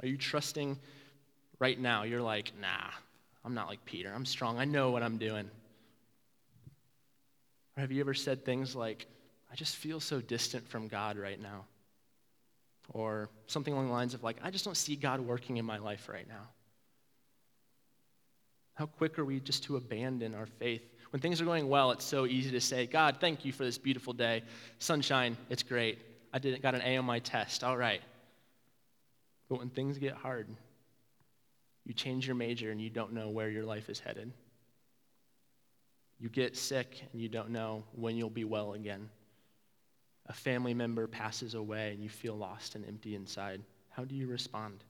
Are 0.00 0.06
you 0.06 0.16
trusting 0.16 0.78
right 1.58 1.78
now? 1.78 2.04
You're 2.04 2.22
like, 2.22 2.52
nah, 2.60 2.90
I'm 3.44 3.54
not 3.54 3.68
like 3.68 3.84
Peter. 3.84 4.12
I'm 4.14 4.24
strong. 4.24 4.58
I 4.58 4.64
know 4.64 4.90
what 4.90 5.02
I'm 5.02 5.18
doing. 5.18 5.50
Or 7.76 7.80
have 7.80 7.92
you 7.92 8.00
ever 8.00 8.14
said 8.14 8.44
things 8.44 8.74
like, 8.74 9.06
I 9.50 9.54
just 9.54 9.76
feel 9.76 10.00
so 10.00 10.20
distant 10.20 10.68
from 10.68 10.88
God 10.88 11.16
right 11.16 11.40
now? 11.40 11.64
Or 12.90 13.28
something 13.46 13.74
along 13.74 13.88
the 13.88 13.92
lines 13.92 14.14
of, 14.14 14.22
like, 14.22 14.36
I 14.42 14.50
just 14.50 14.64
don't 14.64 14.76
see 14.76 14.96
God 14.96 15.20
working 15.20 15.58
in 15.58 15.64
my 15.64 15.78
life 15.78 16.08
right 16.08 16.26
now. 16.26 16.48
How 18.74 18.86
quick 18.86 19.18
are 19.18 19.24
we 19.24 19.40
just 19.40 19.64
to 19.64 19.76
abandon 19.76 20.34
our 20.34 20.46
faith? 20.46 20.82
When 21.10 21.20
things 21.20 21.40
are 21.40 21.44
going 21.44 21.68
well, 21.68 21.90
it's 21.90 22.04
so 22.04 22.26
easy 22.26 22.50
to 22.50 22.60
say, 22.60 22.86
God, 22.86 23.16
thank 23.20 23.44
you 23.44 23.52
for 23.52 23.64
this 23.64 23.78
beautiful 23.78 24.12
day. 24.12 24.42
Sunshine, 24.78 25.36
it's 25.48 25.62
great. 25.62 25.98
I 26.32 26.38
didn't 26.38 26.62
got 26.62 26.74
an 26.74 26.82
A 26.82 26.96
on 26.98 27.04
my 27.04 27.18
test. 27.18 27.64
All 27.64 27.76
right. 27.76 28.02
But 29.48 29.58
when 29.58 29.70
things 29.70 29.96
get 29.96 30.14
hard, 30.14 30.48
you 31.86 31.94
change 31.94 32.26
your 32.26 32.36
major 32.36 32.70
and 32.70 32.80
you 32.80 32.90
don't 32.90 33.14
know 33.14 33.30
where 33.30 33.48
your 33.48 33.64
life 33.64 33.88
is 33.88 33.98
headed. 33.98 34.30
You 36.20 36.28
get 36.28 36.56
sick 36.56 37.02
and 37.12 37.22
you 37.22 37.28
don't 37.28 37.50
know 37.50 37.84
when 37.94 38.16
you'll 38.16 38.28
be 38.28 38.44
well 38.44 38.74
again. 38.74 39.08
A 40.26 40.34
family 40.34 40.74
member 40.74 41.06
passes 41.06 41.54
away 41.54 41.92
and 41.92 42.02
you 42.02 42.10
feel 42.10 42.34
lost 42.34 42.74
and 42.74 42.84
empty 42.86 43.14
inside. 43.14 43.62
How 43.88 44.04
do 44.04 44.14
you 44.14 44.26
respond? 44.26 44.84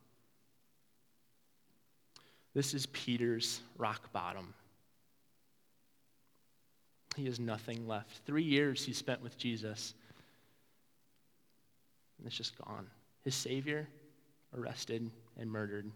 This 2.54 2.74
is 2.74 2.86
Peter's 2.86 3.60
rock 3.76 4.12
bottom. 4.12 4.52
He 7.18 7.24
has 7.26 7.40
nothing 7.40 7.88
left. 7.88 8.20
Three 8.26 8.44
years 8.44 8.84
he 8.84 8.92
spent 8.92 9.20
with 9.20 9.36
Jesus, 9.36 9.92
and 12.16 12.26
it's 12.28 12.36
just 12.36 12.56
gone. 12.64 12.86
His 13.24 13.34
Savior 13.34 13.88
arrested 14.56 15.10
and 15.36 15.50
murdered. 15.50 15.90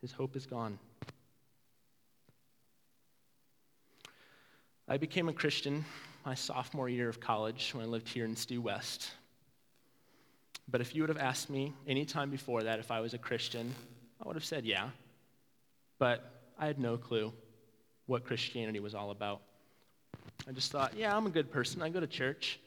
His 0.00 0.12
hope 0.12 0.36
is 0.36 0.46
gone. 0.46 0.78
I 4.86 4.98
became 4.98 5.28
a 5.28 5.32
Christian 5.32 5.84
my 6.24 6.34
sophomore 6.34 6.88
year 6.88 7.08
of 7.08 7.18
college 7.18 7.72
when 7.74 7.84
I 7.84 7.88
lived 7.88 8.08
here 8.08 8.24
in 8.24 8.36
Stu 8.36 8.62
West. 8.62 9.10
But 10.68 10.80
if 10.80 10.94
you 10.94 11.02
would 11.02 11.10
have 11.10 11.18
asked 11.18 11.50
me 11.50 11.72
any 11.88 12.04
time 12.04 12.30
before 12.30 12.62
that 12.62 12.78
if 12.78 12.92
I 12.92 13.00
was 13.00 13.14
a 13.14 13.18
Christian, 13.18 13.74
I 14.22 14.28
would 14.28 14.36
have 14.36 14.44
said 14.44 14.64
yeah. 14.64 14.90
But 15.98 16.24
I 16.56 16.66
had 16.66 16.78
no 16.78 16.96
clue 16.96 17.32
what 18.06 18.24
Christianity 18.24 18.78
was 18.78 18.94
all 18.94 19.10
about. 19.10 19.42
I 20.48 20.52
just 20.52 20.70
thought, 20.70 20.92
yeah, 20.96 21.16
I'm 21.16 21.26
a 21.26 21.30
good 21.30 21.50
person. 21.50 21.80
I 21.82 21.88
go 21.88 22.00
to 22.00 22.06
church. 22.06 22.60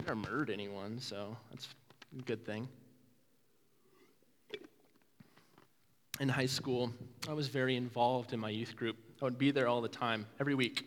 I 0.00 0.04
never 0.04 0.16
murdered 0.16 0.50
anyone, 0.50 0.98
so 1.00 1.36
that's 1.50 1.68
a 2.18 2.22
good 2.22 2.44
thing. 2.44 2.68
In 6.20 6.28
high 6.28 6.46
school, 6.46 6.92
I 7.28 7.32
was 7.32 7.48
very 7.48 7.76
involved 7.76 8.32
in 8.32 8.40
my 8.40 8.50
youth 8.50 8.76
group. 8.76 8.96
I 9.20 9.24
would 9.24 9.38
be 9.38 9.50
there 9.50 9.68
all 9.68 9.80
the 9.80 9.88
time, 9.88 10.26
every 10.38 10.54
week. 10.54 10.86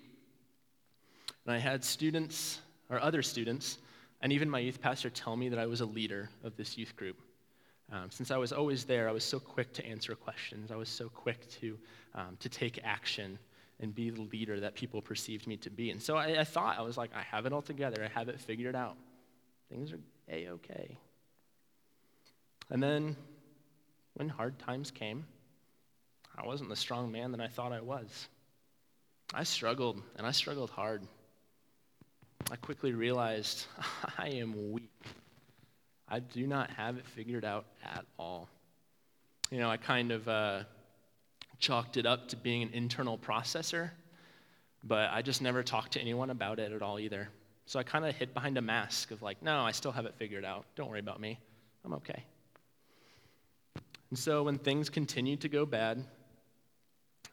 And 1.45 1.55
I 1.55 1.57
had 1.57 1.83
students, 1.83 2.59
or 2.89 2.99
other 3.01 3.21
students, 3.21 3.79
and 4.21 4.31
even 4.31 4.49
my 4.49 4.59
youth 4.59 4.81
pastor 4.81 5.09
tell 5.09 5.35
me 5.35 5.49
that 5.49 5.59
I 5.59 5.65
was 5.65 5.81
a 5.81 5.85
leader 5.85 6.29
of 6.43 6.55
this 6.55 6.77
youth 6.77 6.95
group. 6.95 7.17
Um, 7.91 8.09
since 8.09 8.31
I 8.31 8.37
was 8.37 8.51
always 8.51 8.83
there, 8.83 9.07
I 9.07 9.11
was 9.11 9.23
so 9.23 9.39
quick 9.39 9.73
to 9.73 9.85
answer 9.85 10.13
questions. 10.15 10.71
I 10.71 10.75
was 10.75 10.89
so 10.89 11.09
quick 11.09 11.49
to, 11.61 11.77
um, 12.15 12.37
to 12.39 12.49
take 12.49 12.79
action 12.83 13.39
and 13.79 13.93
be 13.93 14.09
the 14.09 14.21
leader 14.21 14.59
that 14.59 14.75
people 14.75 15.01
perceived 15.01 15.47
me 15.47 15.57
to 15.57 15.69
be. 15.69 15.91
And 15.91 16.01
so 16.01 16.17
I, 16.17 16.39
I 16.39 16.43
thought, 16.43 16.77
I 16.79 16.81
was 16.81 16.97
like, 16.97 17.11
I 17.15 17.21
have 17.21 17.45
it 17.45 17.53
all 17.53 17.61
together. 17.61 18.03
I 18.03 18.17
have 18.17 18.29
it 18.29 18.39
figured 18.39 18.75
out. 18.75 18.97
Things 19.69 19.91
are 19.93 19.99
A 20.29 20.47
OK. 20.47 20.97
And 22.69 22.81
then 22.81 23.15
when 24.15 24.29
hard 24.29 24.57
times 24.59 24.91
came, 24.91 25.25
I 26.35 26.45
wasn't 26.45 26.69
the 26.69 26.75
strong 26.75 27.11
man 27.11 27.31
that 27.31 27.41
I 27.41 27.47
thought 27.47 27.71
I 27.71 27.81
was. 27.81 28.27
I 29.33 29.43
struggled, 29.43 30.01
and 30.15 30.25
I 30.25 30.31
struggled 30.31 30.69
hard. 30.69 31.03
I 32.49 32.55
quickly 32.55 32.93
realized 32.93 33.65
I 34.17 34.29
am 34.29 34.71
weak. 34.71 34.89
I 36.07 36.19
do 36.19 36.47
not 36.47 36.69
have 36.71 36.97
it 36.97 37.05
figured 37.05 37.43
out 37.43 37.65
at 37.83 38.05
all. 38.17 38.47
You 39.51 39.59
know, 39.59 39.69
I 39.69 39.77
kind 39.77 40.11
of 40.11 40.27
uh, 40.27 40.63
chalked 41.59 41.97
it 41.97 42.05
up 42.05 42.27
to 42.29 42.35
being 42.35 42.61
an 42.61 42.69
internal 42.73 43.17
processor, 43.17 43.91
but 44.83 45.09
I 45.11 45.21
just 45.21 45.41
never 45.41 45.63
talked 45.63 45.93
to 45.93 46.01
anyone 46.01 46.29
about 46.29 46.59
it 46.59 46.71
at 46.71 46.81
all 46.81 46.99
either. 46.99 47.29
So 47.65 47.79
I 47.79 47.83
kind 47.83 48.05
of 48.05 48.15
hid 48.15 48.33
behind 48.33 48.57
a 48.57 48.61
mask 48.61 49.11
of 49.11 49.21
like, 49.21 49.41
no, 49.41 49.61
I 49.61 49.71
still 49.71 49.91
have 49.91 50.05
it 50.05 50.15
figured 50.15 50.45
out. 50.45 50.65
Don't 50.75 50.89
worry 50.89 50.99
about 50.99 51.19
me. 51.19 51.39
I'm 51.83 51.93
okay. 51.93 52.23
And 54.09 54.17
so 54.17 54.43
when 54.43 54.57
things 54.57 54.89
continued 54.89 55.41
to 55.41 55.49
go 55.49 55.65
bad, 55.65 56.03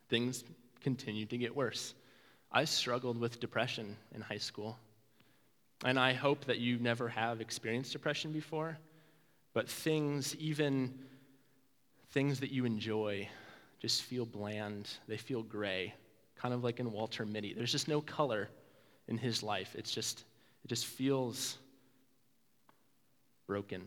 things 0.09 0.45
continued 0.81 1.31
to 1.31 1.39
get 1.39 1.55
worse. 1.55 1.95
I 2.51 2.65
struggled 2.65 3.19
with 3.19 3.41
depression 3.41 3.97
in 4.15 4.21
high 4.21 4.39
school. 4.39 4.77
And 5.85 5.99
I 5.99 6.13
hope 6.13 6.45
that 6.47 6.59
you 6.59 6.79
never 6.79 7.09
have 7.09 7.41
experienced 7.41 7.93
depression 7.93 8.33
before, 8.33 8.79
but 9.53 9.69
things, 9.69 10.35
even 10.37 10.99
things 12.11 12.41
that 12.41 12.51
you 12.51 12.65
enjoy, 12.65 13.29
just 13.85 14.05
feel 14.05 14.25
bland. 14.25 14.89
They 15.09 15.19
feel 15.19 15.43
gray, 15.43 15.93
kind 16.37 16.55
of 16.55 16.65
like 16.65 16.81
in 16.81 16.91
Walter 16.91 17.27
Mitty. 17.27 17.53
There's 17.53 17.71
just 17.71 17.87
no 17.87 18.01
color 18.01 18.49
in 19.09 19.19
his 19.19 19.43
life. 19.43 19.75
It's 19.77 19.91
just, 19.91 20.25
it 20.65 20.69
just 20.69 20.87
feels 20.87 21.59
broken. 23.47 23.83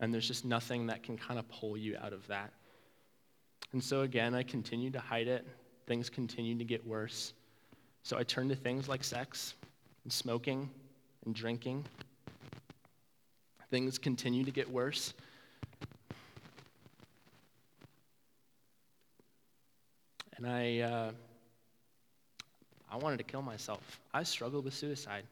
And 0.00 0.12
there's 0.12 0.28
just 0.28 0.44
nothing 0.44 0.88
that 0.88 1.02
can 1.02 1.16
kind 1.16 1.38
of 1.38 1.48
pull 1.48 1.78
you 1.78 1.96
out 1.96 2.12
of 2.12 2.26
that. 2.26 2.52
And 3.72 3.82
so 3.82 4.02
again, 4.02 4.34
I 4.34 4.42
continued 4.42 4.92
to 4.92 5.00
hide 5.00 5.28
it. 5.28 5.46
Things 5.86 6.10
continued 6.10 6.58
to 6.58 6.66
get 6.66 6.86
worse. 6.86 7.32
So 8.02 8.18
I 8.18 8.22
turned 8.22 8.50
to 8.50 8.56
things 8.56 8.86
like 8.86 9.02
sex 9.02 9.54
and 10.04 10.12
smoking 10.12 10.68
and 11.24 11.34
drinking. 11.34 11.86
Things 13.70 13.96
continue 13.96 14.44
to 14.44 14.50
get 14.50 14.70
worse. 14.70 15.14
And 20.36 20.46
I, 20.46 20.80
uh, 20.80 21.12
I 22.90 22.96
wanted 22.96 23.18
to 23.18 23.24
kill 23.24 23.42
myself. 23.42 24.00
I 24.12 24.22
struggled 24.22 24.64
with 24.64 24.74
suicide 24.74 25.24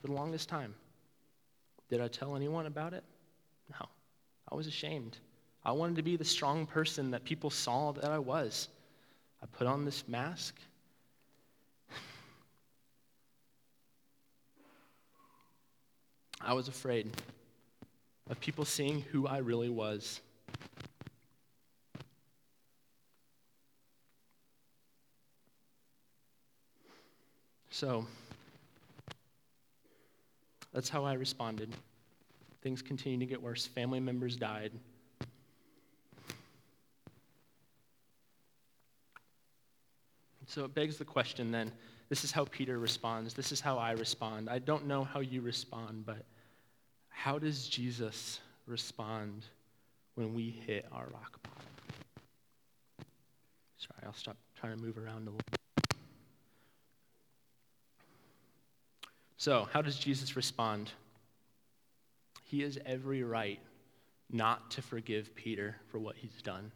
for 0.00 0.06
the 0.06 0.12
longest 0.12 0.48
time. 0.48 0.74
Did 1.88 2.00
I 2.00 2.08
tell 2.08 2.36
anyone 2.36 2.66
about 2.66 2.92
it? 2.92 3.02
No. 3.70 3.86
I 4.50 4.54
was 4.54 4.66
ashamed. 4.66 5.18
I 5.64 5.72
wanted 5.72 5.96
to 5.96 6.02
be 6.02 6.16
the 6.16 6.24
strong 6.24 6.66
person 6.66 7.10
that 7.10 7.24
people 7.24 7.50
saw 7.50 7.92
that 7.92 8.10
I 8.10 8.18
was. 8.18 8.68
I 9.42 9.46
put 9.46 9.66
on 9.66 9.84
this 9.84 10.06
mask 10.06 10.54
I 16.40 16.52
was 16.54 16.68
afraid 16.68 17.10
of 18.30 18.38
people 18.40 18.64
seeing 18.64 19.02
who 19.02 19.26
I 19.26 19.38
really 19.38 19.68
was. 19.68 20.20
So, 27.76 28.06
that's 30.72 30.88
how 30.88 31.04
I 31.04 31.12
responded. 31.12 31.74
Things 32.62 32.80
continued 32.80 33.20
to 33.20 33.26
get 33.26 33.42
worse. 33.42 33.66
Family 33.66 34.00
members 34.00 34.34
died. 34.34 34.72
So 40.46 40.64
it 40.64 40.74
begs 40.74 40.96
the 40.96 41.04
question 41.04 41.50
then 41.50 41.70
this 42.08 42.24
is 42.24 42.32
how 42.32 42.46
Peter 42.46 42.78
responds. 42.78 43.34
This 43.34 43.52
is 43.52 43.60
how 43.60 43.76
I 43.76 43.90
respond. 43.90 44.48
I 44.48 44.58
don't 44.58 44.86
know 44.86 45.04
how 45.04 45.20
you 45.20 45.42
respond, 45.42 46.06
but 46.06 46.24
how 47.10 47.38
does 47.38 47.68
Jesus 47.68 48.40
respond 48.66 49.44
when 50.14 50.32
we 50.32 50.48
hit 50.48 50.86
our 50.92 51.08
rock 51.12 51.38
bottom? 51.42 53.06
Sorry, 53.76 54.06
I'll 54.06 54.14
stop 54.14 54.38
trying 54.58 54.74
to 54.78 54.82
move 54.82 54.96
around 54.96 55.28
a 55.28 55.30
little 55.30 55.40
bit. 55.50 55.65
So, 59.46 59.68
how 59.72 59.80
does 59.80 59.96
Jesus 59.96 60.34
respond? 60.34 60.90
He 62.42 62.62
has 62.62 62.80
every 62.84 63.22
right 63.22 63.60
not 64.28 64.72
to 64.72 64.82
forgive 64.82 65.36
Peter 65.36 65.76
for 65.86 66.00
what 66.00 66.16
he's 66.16 66.42
done. 66.42 66.72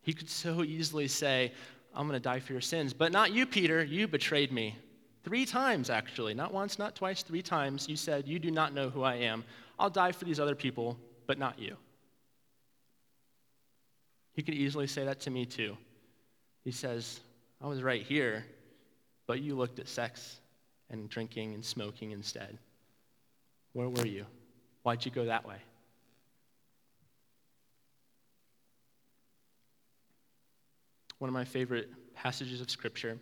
He 0.00 0.14
could 0.14 0.30
so 0.30 0.62
easily 0.64 1.06
say, 1.08 1.52
I'm 1.94 2.08
going 2.08 2.18
to 2.18 2.26
die 2.26 2.40
for 2.40 2.52
your 2.52 2.62
sins. 2.62 2.94
But 2.94 3.12
not 3.12 3.34
you, 3.34 3.44
Peter. 3.44 3.84
You 3.84 4.08
betrayed 4.08 4.50
me. 4.50 4.78
Three 5.24 5.44
times, 5.44 5.90
actually. 5.90 6.32
Not 6.32 6.54
once, 6.54 6.78
not 6.78 6.96
twice, 6.96 7.22
three 7.22 7.42
times. 7.42 7.86
You 7.86 7.96
said, 7.96 8.26
You 8.26 8.38
do 8.38 8.50
not 8.50 8.72
know 8.72 8.88
who 8.88 9.02
I 9.02 9.16
am. 9.16 9.44
I'll 9.78 9.90
die 9.90 10.12
for 10.12 10.24
these 10.24 10.40
other 10.40 10.54
people, 10.54 10.96
but 11.26 11.38
not 11.38 11.58
you. 11.58 11.76
He 14.32 14.42
could 14.42 14.54
easily 14.54 14.86
say 14.86 15.04
that 15.04 15.20
to 15.20 15.30
me, 15.30 15.44
too. 15.44 15.76
He 16.64 16.70
says, 16.70 17.20
I 17.60 17.66
was 17.66 17.82
right 17.82 18.02
here, 18.02 18.46
but 19.26 19.42
you 19.42 19.54
looked 19.54 19.78
at 19.78 19.86
sex 19.86 20.40
and 20.90 21.08
drinking 21.08 21.54
and 21.54 21.64
smoking 21.64 22.10
instead. 22.10 22.58
Where 23.72 23.88
were 23.88 24.06
you? 24.06 24.26
Why'd 24.82 25.04
you 25.04 25.10
go 25.10 25.24
that 25.24 25.46
way? 25.46 25.56
One 31.18 31.28
of 31.28 31.34
my 31.34 31.44
favorite 31.44 31.88
passages 32.14 32.60
of 32.60 32.70
Scripture 32.70 33.18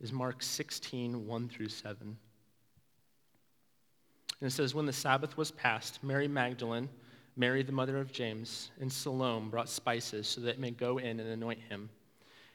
is 0.00 0.12
Mark 0.12 0.42
16, 0.42 1.26
1 1.26 1.48
through 1.48 1.68
7. 1.68 2.16
And 4.40 4.48
it 4.48 4.52
says, 4.52 4.74
When 4.74 4.86
the 4.86 4.92
Sabbath 4.92 5.36
was 5.36 5.50
past, 5.50 6.02
Mary 6.02 6.28
Magdalene, 6.28 6.88
Mary 7.36 7.62
the 7.62 7.72
mother 7.72 7.98
of 7.98 8.12
James, 8.12 8.70
and 8.80 8.92
Salome 8.92 9.48
brought 9.48 9.68
spices 9.68 10.26
so 10.26 10.40
that 10.40 10.50
it 10.50 10.58
may 10.58 10.70
go 10.70 10.98
in 10.98 11.20
and 11.20 11.28
anoint 11.28 11.60
him. 11.60 11.88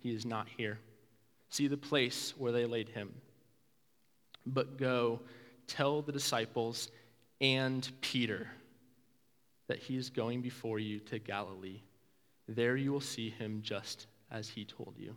he 0.00 0.14
is 0.14 0.24
not 0.24 0.48
here. 0.56 0.78
See 1.50 1.68
the 1.68 1.76
place 1.76 2.34
where 2.36 2.52
they 2.52 2.66
laid 2.66 2.88
him. 2.88 3.12
But 4.46 4.78
go, 4.78 5.20
tell 5.66 6.02
the 6.02 6.12
disciples 6.12 6.90
and 7.40 7.88
Peter 8.00 8.48
that 9.68 9.78
he 9.78 9.96
is 9.96 10.10
going 10.10 10.40
before 10.42 10.78
you 10.78 10.98
to 11.00 11.18
Galilee. 11.18 11.80
There 12.48 12.76
you 12.76 12.92
will 12.92 13.00
see 13.00 13.30
him 13.30 13.60
just 13.62 14.06
as 14.30 14.48
he 14.48 14.64
told 14.64 14.94
you. 14.98 15.14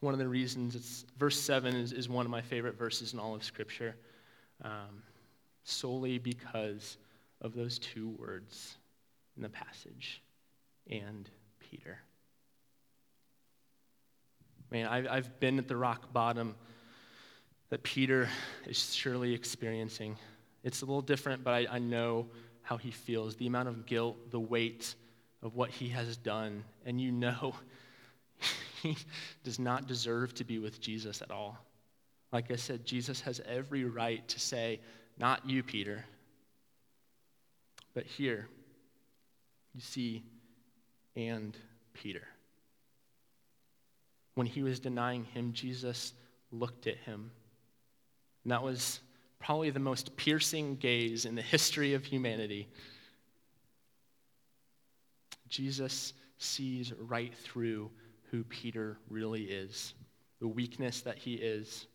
One 0.00 0.14
of 0.14 0.18
the 0.18 0.28
reasons 0.28 0.74
it's 0.74 1.04
verse 1.18 1.38
7 1.38 1.76
is, 1.76 1.92
is 1.92 2.08
one 2.08 2.26
of 2.26 2.30
my 2.30 2.40
favorite 2.40 2.76
verses 2.76 3.12
in 3.12 3.20
all 3.20 3.34
of 3.34 3.44
Scripture, 3.44 3.94
um, 4.64 5.02
solely 5.64 6.18
because 6.18 6.96
of 7.40 7.54
those 7.54 7.78
two 7.78 8.08
words 8.18 8.78
in 9.36 9.42
the 9.42 9.48
passage 9.48 10.22
and 10.90 11.30
Peter. 11.60 11.98
Man, 14.72 14.86
I've, 14.86 15.06
I've 15.06 15.38
been 15.38 15.58
at 15.58 15.68
the 15.68 15.76
rock 15.76 16.14
bottom 16.14 16.54
that 17.68 17.82
Peter 17.82 18.30
is 18.66 18.94
surely 18.94 19.34
experiencing. 19.34 20.16
It's 20.64 20.80
a 20.80 20.86
little 20.86 21.02
different, 21.02 21.44
but 21.44 21.52
I, 21.52 21.66
I 21.72 21.78
know 21.78 22.28
how 22.62 22.78
he 22.78 22.90
feels 22.90 23.36
the 23.36 23.46
amount 23.46 23.68
of 23.68 23.84
guilt, 23.84 24.30
the 24.30 24.40
weight 24.40 24.94
of 25.42 25.56
what 25.56 25.68
he 25.68 25.90
has 25.90 26.16
done. 26.16 26.64
And 26.86 26.98
you 26.98 27.12
know 27.12 27.54
he 28.82 28.96
does 29.44 29.58
not 29.58 29.88
deserve 29.88 30.32
to 30.36 30.44
be 30.44 30.58
with 30.58 30.80
Jesus 30.80 31.20
at 31.20 31.30
all. 31.30 31.58
Like 32.32 32.50
I 32.50 32.56
said, 32.56 32.86
Jesus 32.86 33.20
has 33.20 33.42
every 33.46 33.84
right 33.84 34.26
to 34.26 34.40
say, 34.40 34.80
Not 35.18 35.46
you, 35.46 35.62
Peter. 35.62 36.02
But 37.92 38.06
here, 38.06 38.48
you 39.74 39.82
see, 39.82 40.22
and 41.14 41.54
Peter. 41.92 42.22
When 44.34 44.46
he 44.46 44.62
was 44.62 44.80
denying 44.80 45.24
him, 45.24 45.52
Jesus 45.52 46.12
looked 46.50 46.86
at 46.86 46.96
him. 46.98 47.30
And 48.44 48.52
that 48.52 48.62
was 48.62 49.00
probably 49.38 49.70
the 49.70 49.80
most 49.80 50.16
piercing 50.16 50.76
gaze 50.76 51.24
in 51.24 51.34
the 51.34 51.42
history 51.42 51.94
of 51.94 52.04
humanity. 52.04 52.68
Jesus 55.48 56.14
sees 56.38 56.92
right 56.98 57.34
through 57.34 57.90
who 58.30 58.44
Peter 58.44 58.96
really 59.10 59.42
is, 59.42 59.94
the 60.40 60.48
weakness 60.48 61.02
that 61.02 61.18
he 61.18 61.34
is. 61.34 61.86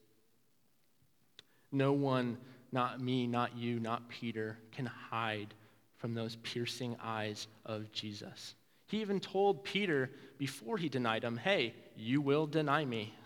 No 1.71 1.91
one, 1.91 2.38
not 2.71 3.02
me, 3.02 3.26
not 3.28 3.58
you, 3.58 3.80
not 3.80 4.08
Peter, 4.10 4.58
can 4.71 4.86
hide 4.86 5.54
from 5.97 6.13
those 6.13 6.36
piercing 6.38 6.95
eyes 7.02 7.47
of 7.65 7.91
Jesus. 7.91 8.54
He 8.88 9.02
even 9.02 9.19
told 9.19 9.63
Peter 9.63 10.10
before 10.38 10.78
he 10.78 10.89
denied 10.89 11.23
him, 11.23 11.38
Hey, 11.38 11.73
you 11.95 12.21
will 12.21 12.47
deny 12.47 12.84
me. 12.84 13.13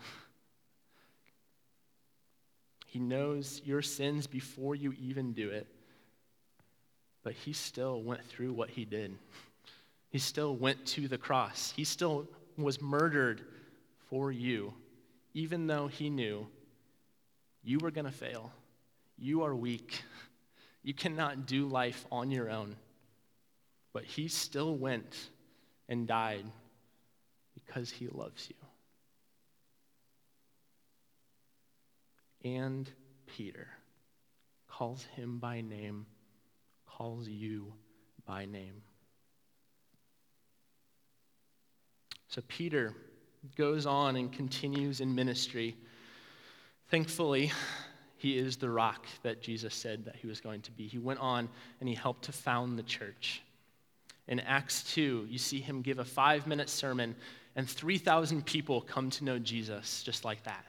He 2.86 2.98
knows 2.98 3.62
your 3.64 3.80
sins 3.80 4.26
before 4.26 4.74
you 4.74 4.92
even 5.00 5.32
do 5.32 5.48
it. 5.48 5.66
But 7.22 7.32
he 7.32 7.54
still 7.54 8.02
went 8.02 8.22
through 8.26 8.52
what 8.52 8.68
he 8.68 8.84
did. 8.84 9.16
He 10.10 10.18
still 10.18 10.54
went 10.54 10.84
to 10.88 11.08
the 11.08 11.16
cross. 11.16 11.72
He 11.74 11.84
still 11.84 12.28
was 12.58 12.82
murdered 12.82 13.40
for 14.10 14.30
you, 14.30 14.74
even 15.32 15.66
though 15.66 15.86
he 15.86 16.10
knew 16.10 16.46
you 17.64 17.78
were 17.78 17.90
going 17.90 18.04
to 18.04 18.12
fail. 18.12 18.52
You 19.16 19.42
are 19.44 19.54
weak. 19.54 20.02
You 20.84 20.92
cannot 20.92 21.46
do 21.46 21.68
life 21.68 22.04
on 22.10 22.32
your 22.32 22.50
own. 22.50 22.74
But 23.92 24.02
he 24.02 24.26
still 24.26 24.74
went 24.74 25.30
and 25.92 26.08
died 26.08 26.46
because 27.52 27.90
he 27.90 28.08
loves 28.08 28.48
you. 28.48 28.56
And 32.50 32.90
Peter 33.26 33.68
calls 34.68 35.04
him 35.04 35.38
by 35.38 35.60
name, 35.60 36.06
calls 36.86 37.28
you 37.28 37.74
by 38.26 38.46
name. 38.46 38.80
So 42.26 42.40
Peter 42.48 42.94
goes 43.54 43.84
on 43.84 44.16
and 44.16 44.32
continues 44.32 45.02
in 45.02 45.14
ministry. 45.14 45.76
Thankfully, 46.88 47.52
he 48.16 48.38
is 48.38 48.56
the 48.56 48.70
rock 48.70 49.04
that 49.24 49.42
Jesus 49.42 49.74
said 49.74 50.06
that 50.06 50.16
he 50.16 50.26
was 50.26 50.40
going 50.40 50.62
to 50.62 50.70
be. 50.70 50.88
He 50.88 50.98
went 50.98 51.20
on 51.20 51.50
and 51.80 51.88
he 51.88 51.94
helped 51.94 52.24
to 52.24 52.32
found 52.32 52.78
the 52.78 52.82
church. 52.82 53.42
In 54.28 54.40
Acts 54.40 54.82
2, 54.94 55.26
you 55.28 55.38
see 55.38 55.60
him 55.60 55.82
give 55.82 55.98
a 55.98 56.04
five 56.04 56.46
minute 56.46 56.68
sermon, 56.68 57.14
and 57.56 57.68
3,000 57.68 58.44
people 58.46 58.80
come 58.80 59.10
to 59.10 59.24
know 59.24 59.38
Jesus 59.38 60.02
just 60.02 60.24
like 60.24 60.42
that. 60.44 60.64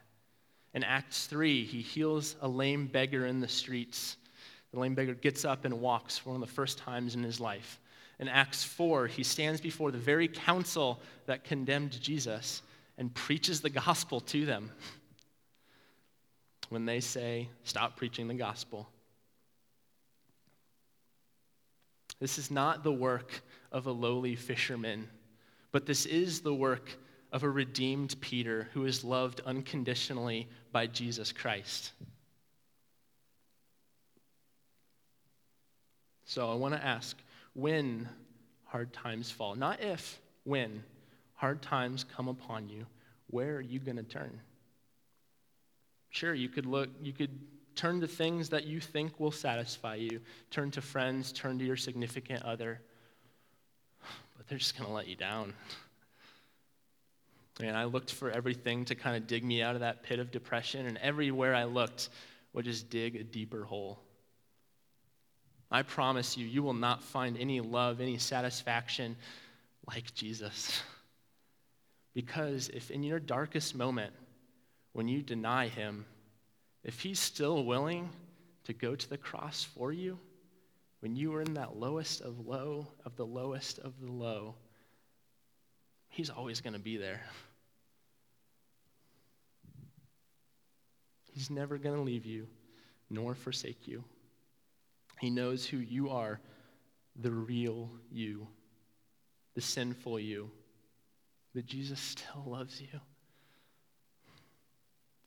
In 0.74 0.84
Acts 0.84 1.28
3, 1.28 1.64
he 1.66 1.82
heals 1.82 2.36
a 2.42 2.48
lame 2.48 2.88
beggar 2.88 3.28
in 3.28 3.40
the 3.40 3.48
streets. 3.48 4.18
The 4.72 4.80
lame 4.80 4.96
beggar 4.96 5.14
gets 5.14 5.46
up 5.46 5.66
and 5.66 5.82
walks 5.82 6.18
for 6.18 6.32
one 6.32 6.42
of 6.42 6.48
the 6.48 6.54
first 6.54 6.80
times 6.80 7.14
in 7.14 7.22
his 7.22 7.40
life. 7.40 7.80
In 8.20 8.28
Acts 8.28 8.64
4, 8.64 9.08
he 9.08 9.24
stands 9.24 9.62
before 9.62 9.92
the 9.92 9.98
very 9.98 10.28
council 10.28 11.00
that 11.26 11.44
condemned 11.44 12.00
Jesus 12.02 12.64
and 12.98 13.14
preaches 13.14 13.62
the 13.62 13.70
gospel 13.70 14.20
to 14.22 14.46
them. 14.46 14.72
When 16.70 16.86
they 16.86 17.02
say, 17.02 17.50
Stop 17.66 17.98
preaching 17.98 18.28
the 18.28 18.34
gospel, 18.34 18.88
This 22.20 22.38
is 22.38 22.52
not 22.52 22.84
the 22.84 22.92
work 22.92 23.42
of 23.72 23.88
a 23.88 23.92
lowly 23.92 24.36
fisherman, 24.36 25.10
but 25.72 25.86
this 25.86 26.06
is 26.06 26.42
the 26.42 26.54
work 26.54 26.98
of 27.32 27.44
a 27.44 27.50
redeemed 27.50 28.16
Peter 28.22 28.70
who 28.74 28.86
is 28.86 29.04
loved 29.04 29.42
unconditionally 29.46 30.48
by 30.72 30.88
Jesus 30.88 31.32
Christ. 31.32 31.92
So 36.26 36.52
I 36.52 36.56
want 36.56 36.76
to 36.76 36.84
ask 36.84 37.18
when 37.54 38.08
hard 38.66 38.94
times 38.94 39.30
fall, 39.30 39.56
not 39.56 39.82
if, 39.82 40.20
when 40.44 40.84
hard 41.34 41.62
times 41.62 42.04
come 42.04 42.28
upon 42.28 42.70
you, 42.70 42.86
where 43.28 43.56
are 43.56 43.62
you 43.62 43.80
going 43.80 43.98
to 43.98 44.04
turn? 44.04 44.40
Sure, 46.10 46.34
you 46.34 46.50
could 46.50 46.66
look, 46.68 46.90
you 47.02 47.14
could 47.14 47.40
Turn 47.76 48.02
to 48.02 48.08
things 48.08 48.50
that 48.50 48.66
you 48.66 48.80
think 48.80 49.20
will 49.20 49.32
satisfy 49.32 49.96
you. 49.96 50.22
Turn 50.52 50.72
to 50.72 50.82
friends, 50.82 51.32
turn 51.32 51.58
to 51.60 51.66
your 51.66 51.76
significant 51.76 52.44
other. 52.44 52.82
But 54.38 54.48
they're 54.48 54.58
just 54.58 54.78
going 54.78 54.88
to 54.88 54.94
let 54.94 55.08
you 55.08 55.16
down. 55.16 55.54
And 57.62 57.78
I 57.78 57.86
looked 57.86 58.12
for 58.12 58.32
everything 58.32 58.86
to 58.86 58.96
kind 58.96 59.16
of 59.16 59.28
dig 59.28 59.44
me 59.44 59.62
out 59.62 59.76
of 59.76 59.82
that 59.82 60.04
pit 60.04 60.20
of 60.20 60.32
depression, 60.32 60.86
and 60.86 60.98
everywhere 60.98 61.54
I 61.54 61.66
looked 61.66 62.10
would 62.54 62.66
just 62.66 62.90
dig 62.90 63.16
a 63.16 63.24
deeper 63.24 63.64
hole. 63.64 64.00
I 65.72 65.82
promise 65.82 66.38
you, 66.38 66.46
you 66.46 66.62
will 66.62 66.74
not 66.74 67.04
find 67.04 67.38
any 67.38 67.60
love, 67.60 68.00
any 68.00 68.18
satisfaction 68.18 69.16
like 69.88 70.14
Jesus. 70.14 70.82
Because 72.14 72.70
if 72.70 72.92
in 72.92 73.02
your 73.02 73.20
darkest 73.20 73.76
moment, 73.76 74.14
when 74.92 75.08
you 75.08 75.24
deny 75.24 75.68
him, 75.68 76.06
if 76.84 77.00
he's 77.00 77.20
still 77.20 77.64
willing 77.64 78.10
to 78.66 78.74
go 78.74 78.96
to 78.96 79.10
the 79.10 79.18
cross 79.18 79.64
for 79.64 79.92
you, 79.92 80.20
when 81.00 81.16
you 81.16 81.34
are 81.36 81.42
in 81.42 81.54
that 81.56 81.76
lowest 81.76 82.22
of 82.22 82.48
low, 82.48 82.88
of 83.06 83.16
the 83.16 83.26
lowest 83.26 83.80
of 83.80 83.94
the 84.02 84.12
low, 84.12 84.56
he's 86.10 86.30
always 86.30 86.62
going 86.62 86.74
to 86.74 86.80
be 86.80 86.98
there. 86.98 87.22
He's 91.34 91.50
never 91.50 91.78
going 91.78 91.96
to 91.96 92.02
leave 92.02 92.26
you 92.26 92.48
nor 93.10 93.36
forsake 93.36 93.88
you. 93.88 94.04
He 95.20 95.30
knows 95.30 95.66
who 95.66 95.78
you 95.78 96.10
are, 96.10 96.40
the 97.16 97.32
real 97.32 97.90
you, 98.12 98.48
the 99.56 99.62
sinful 99.62 100.20
you, 100.20 100.52
but 101.54 101.66
Jesus 101.66 102.00
still 102.00 102.44
loves 102.46 102.82
you. 102.82 103.00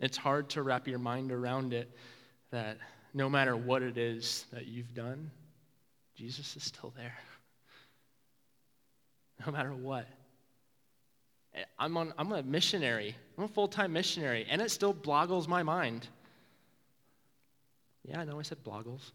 It's 0.00 0.16
hard 0.16 0.50
to 0.50 0.62
wrap 0.62 0.86
your 0.86 0.98
mind 0.98 1.32
around 1.32 1.72
it 1.72 1.90
that 2.50 2.78
no 3.14 3.28
matter 3.28 3.56
what 3.56 3.82
it 3.82 3.96
is 3.96 4.44
that 4.52 4.66
you've 4.66 4.94
done, 4.94 5.30
Jesus 6.14 6.56
is 6.56 6.64
still 6.64 6.92
there. 6.96 7.16
No 9.44 9.52
matter 9.52 9.74
what. 9.74 10.08
I'm, 11.78 11.94
on, 11.98 12.14
I'm 12.16 12.32
a 12.32 12.42
missionary. 12.42 13.14
I'm 13.36 13.44
a 13.44 13.48
full 13.48 13.68
time 13.68 13.92
missionary, 13.92 14.46
and 14.48 14.62
it 14.62 14.70
still 14.70 14.94
bloggles 14.94 15.46
my 15.46 15.62
mind. 15.62 16.08
Yeah, 18.02 18.20
I 18.20 18.24
know 18.24 18.38
I 18.38 18.42
said 18.42 18.64
bloggles. 18.64 19.10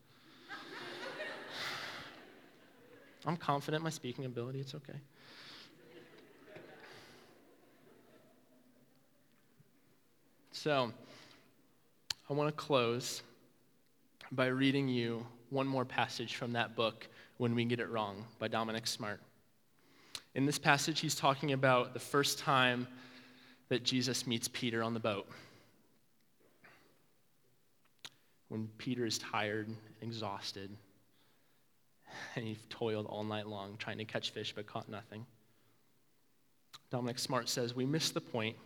I'm 3.26 3.36
confident 3.36 3.82
in 3.82 3.84
my 3.84 3.90
speaking 3.90 4.26
ability, 4.26 4.60
it's 4.60 4.76
okay. 4.76 5.00
So, 10.64 10.94
I 12.30 12.34
want 12.34 12.50
to 12.50 12.52
close 12.52 13.24
by 14.32 14.46
reading 14.46 14.88
you 14.88 15.26
one 15.50 15.66
more 15.66 15.86
passage 15.86 16.36
from 16.36 16.54
that 16.54 16.76
book, 16.76 17.08
When 17.38 17.56
We 17.56 17.66
Get 17.66 17.80
It 17.80 17.90
Wrong, 17.90 18.24
by 18.38 18.48
Dominic 18.48 18.86
Smart. 18.86 19.20
In 20.36 20.46
this 20.46 20.60
passage, 20.60 21.00
he's 21.00 21.16
talking 21.16 21.54
about 21.54 21.96
the 21.96 22.00
first 22.00 22.38
time 22.38 22.88
that 23.70 23.84
Jesus 23.84 24.28
meets 24.28 24.48
Peter 24.50 24.84
on 24.84 24.94
the 24.94 25.00
boat. 25.00 25.28
When 28.50 28.70
Peter 28.78 29.04
is 29.04 29.18
tired 29.18 29.68
and 29.68 29.78
exhausted, 30.04 30.70
and 32.36 32.46
he 32.46 32.60
toiled 32.70 33.08
all 33.08 33.24
night 33.24 33.48
long 33.48 33.78
trying 33.80 33.98
to 33.98 34.06
catch 34.06 34.30
fish 34.30 34.54
but 34.56 34.68
caught 34.68 34.88
nothing. 34.90 35.26
Dominic 36.92 37.18
Smart 37.18 37.50
says, 37.50 37.76
We 37.76 37.88
miss 37.88 38.12
the 38.12 38.22
point 38.22 38.58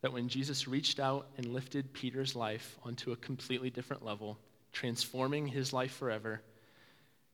that 0.00 0.12
when 0.12 0.28
Jesus 0.28 0.68
reached 0.68 1.00
out 1.00 1.26
and 1.36 1.52
lifted 1.52 1.92
Peter's 1.92 2.36
life 2.36 2.76
onto 2.84 3.12
a 3.12 3.16
completely 3.16 3.70
different 3.70 4.04
level, 4.04 4.38
transforming 4.72 5.46
his 5.46 5.72
life 5.72 5.92
forever, 5.92 6.40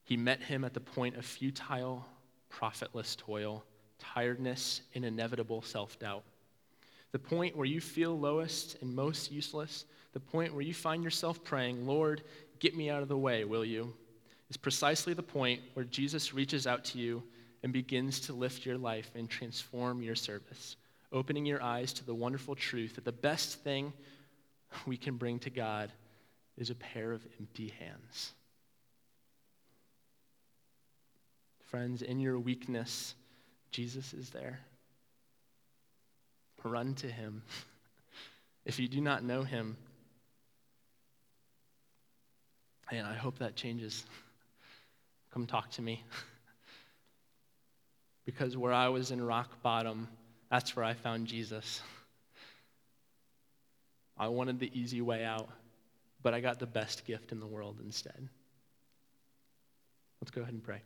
he 0.04 0.16
met 0.16 0.42
him 0.42 0.64
at 0.64 0.74
the 0.74 0.80
point 0.80 1.16
of 1.16 1.24
futile, 1.24 2.06
profitless 2.48 3.16
toil, 3.16 3.64
tiredness, 3.98 4.82
and 4.94 5.04
inevitable 5.04 5.62
self 5.62 5.98
doubt. 5.98 6.24
The 7.12 7.18
point 7.18 7.56
where 7.56 7.66
you 7.66 7.80
feel 7.80 8.18
lowest 8.18 8.76
and 8.82 8.94
most 8.94 9.30
useless, 9.30 9.84
the 10.12 10.20
point 10.20 10.52
where 10.52 10.62
you 10.62 10.74
find 10.74 11.04
yourself 11.04 11.42
praying, 11.44 11.86
Lord, 11.86 12.22
get 12.58 12.76
me 12.76 12.90
out 12.90 13.02
of 13.02 13.08
the 13.08 13.16
way, 13.16 13.44
will 13.44 13.64
you? 13.64 13.94
is 14.50 14.56
precisely 14.56 15.14
the 15.14 15.22
point 15.22 15.60
where 15.74 15.84
Jesus 15.84 16.32
reaches 16.32 16.66
out 16.66 16.84
to 16.86 16.98
you 16.98 17.22
and 17.62 17.72
begins 17.72 18.20
to 18.20 18.32
lift 18.32 18.64
your 18.64 18.78
life 18.78 19.10
and 19.14 19.28
transform 19.28 20.02
your 20.02 20.14
service, 20.14 20.76
opening 21.14 21.46
your 21.46 21.62
eyes 21.62 21.92
to 21.94 22.04
the 22.04 22.14
wonderful 22.14 22.56
truth 22.56 22.96
that 22.96 23.04
the 23.04 23.12
best 23.12 23.62
thing 23.62 23.92
we 24.86 24.96
can 24.96 25.16
bring 25.16 25.38
to 25.38 25.50
God 25.50 25.92
is 26.58 26.70
a 26.70 26.74
pair 26.74 27.12
of 27.12 27.24
empty 27.38 27.72
hands. 27.78 28.32
Friends, 31.70 32.02
in 32.02 32.20
your 32.20 32.38
weakness, 32.38 33.14
Jesus 33.70 34.12
is 34.12 34.30
there. 34.30 34.60
Run 36.62 36.94
to 36.94 37.06
him. 37.06 37.42
if 38.64 38.78
you 38.78 38.88
do 38.88 39.00
not 39.00 39.22
know 39.22 39.42
him, 39.42 39.76
and 42.90 43.06
I 43.06 43.14
hope 43.14 43.38
that 43.38 43.54
changes. 43.54 44.04
Come 45.32 45.46
talk 45.46 45.70
to 45.72 45.82
me. 45.82 46.02
because 48.24 48.56
where 48.56 48.72
I 48.72 48.88
was 48.88 49.10
in 49.10 49.22
rock 49.22 49.62
bottom, 49.62 50.08
that's 50.54 50.76
where 50.76 50.84
I 50.84 50.94
found 50.94 51.26
Jesus. 51.26 51.82
I 54.16 54.28
wanted 54.28 54.60
the 54.60 54.70
easy 54.72 55.00
way 55.00 55.24
out, 55.24 55.48
but 56.22 56.32
I 56.32 56.38
got 56.38 56.60
the 56.60 56.66
best 56.66 57.04
gift 57.04 57.32
in 57.32 57.40
the 57.40 57.46
world 57.46 57.80
instead. 57.84 58.28
Let's 60.20 60.30
go 60.30 60.42
ahead 60.42 60.54
and 60.54 60.62
pray. 60.62 60.80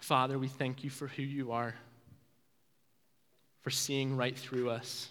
Father, 0.00 0.38
we 0.38 0.48
thank 0.48 0.82
you 0.82 0.88
for 0.88 1.08
who 1.08 1.22
you 1.22 1.52
are, 1.52 1.74
for 3.60 3.68
seeing 3.68 4.16
right 4.16 4.36
through 4.36 4.70
us. 4.70 5.10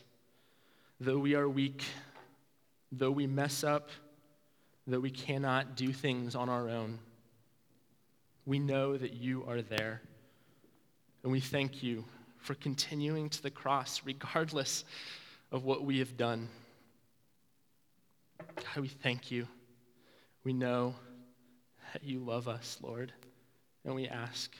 Though 0.99 1.19
we 1.19 1.36
are 1.36 1.47
weak, 1.47 1.84
though 2.91 3.12
we 3.12 3.27
mess 3.27 3.63
up, 3.63 3.89
though 4.88 4.99
we 4.99 5.12
cannot 5.12 5.75
do 5.75 5.93
things 5.93 6.34
on 6.34 6.49
our 6.49 6.69
own, 6.69 6.97
we 8.47 8.58
know 8.58 8.97
that 8.97 9.13
you 9.13 9.45
are 9.47 9.62
there. 9.62 10.01
And 11.21 11.32
we 11.32 11.39
thank 11.39 11.84
you 11.84 12.04
for 12.41 12.56
continuing 12.56 13.30
to 13.30 13.41
the 13.41 13.51
cross, 13.51 14.01
regardless 14.04 14.84
of 15.51 15.63
what 15.63 15.84
we 15.84 15.99
have 15.99 16.17
done. 16.17 16.49
God, 18.56 18.82
we 18.82 18.88
thank 18.88 19.32
you. 19.32 19.47
We 20.43 20.54
know 20.54 20.95
that 21.93 22.04
you 22.04 22.19
love 22.19 22.47
us, 22.47 22.77
Lord. 22.82 23.13
And 23.86 23.95
we 23.95 24.08
ask 24.08 24.56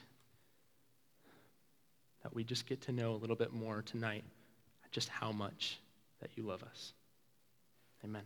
that 2.24 2.34
we 2.34 2.44
just 2.44 2.66
get 2.68 2.82
to 2.82 2.92
know 2.92 3.14
a 3.14 3.18
little 3.18 3.36
bit 3.36 3.54
more 3.54 3.82
tonight 3.82 4.24
just 4.92 5.10
how 5.10 5.32
much 5.32 5.80
that 6.22 6.30
you 6.36 6.44
love 6.44 6.64
us. 6.64 6.94
Amen. 8.04 8.24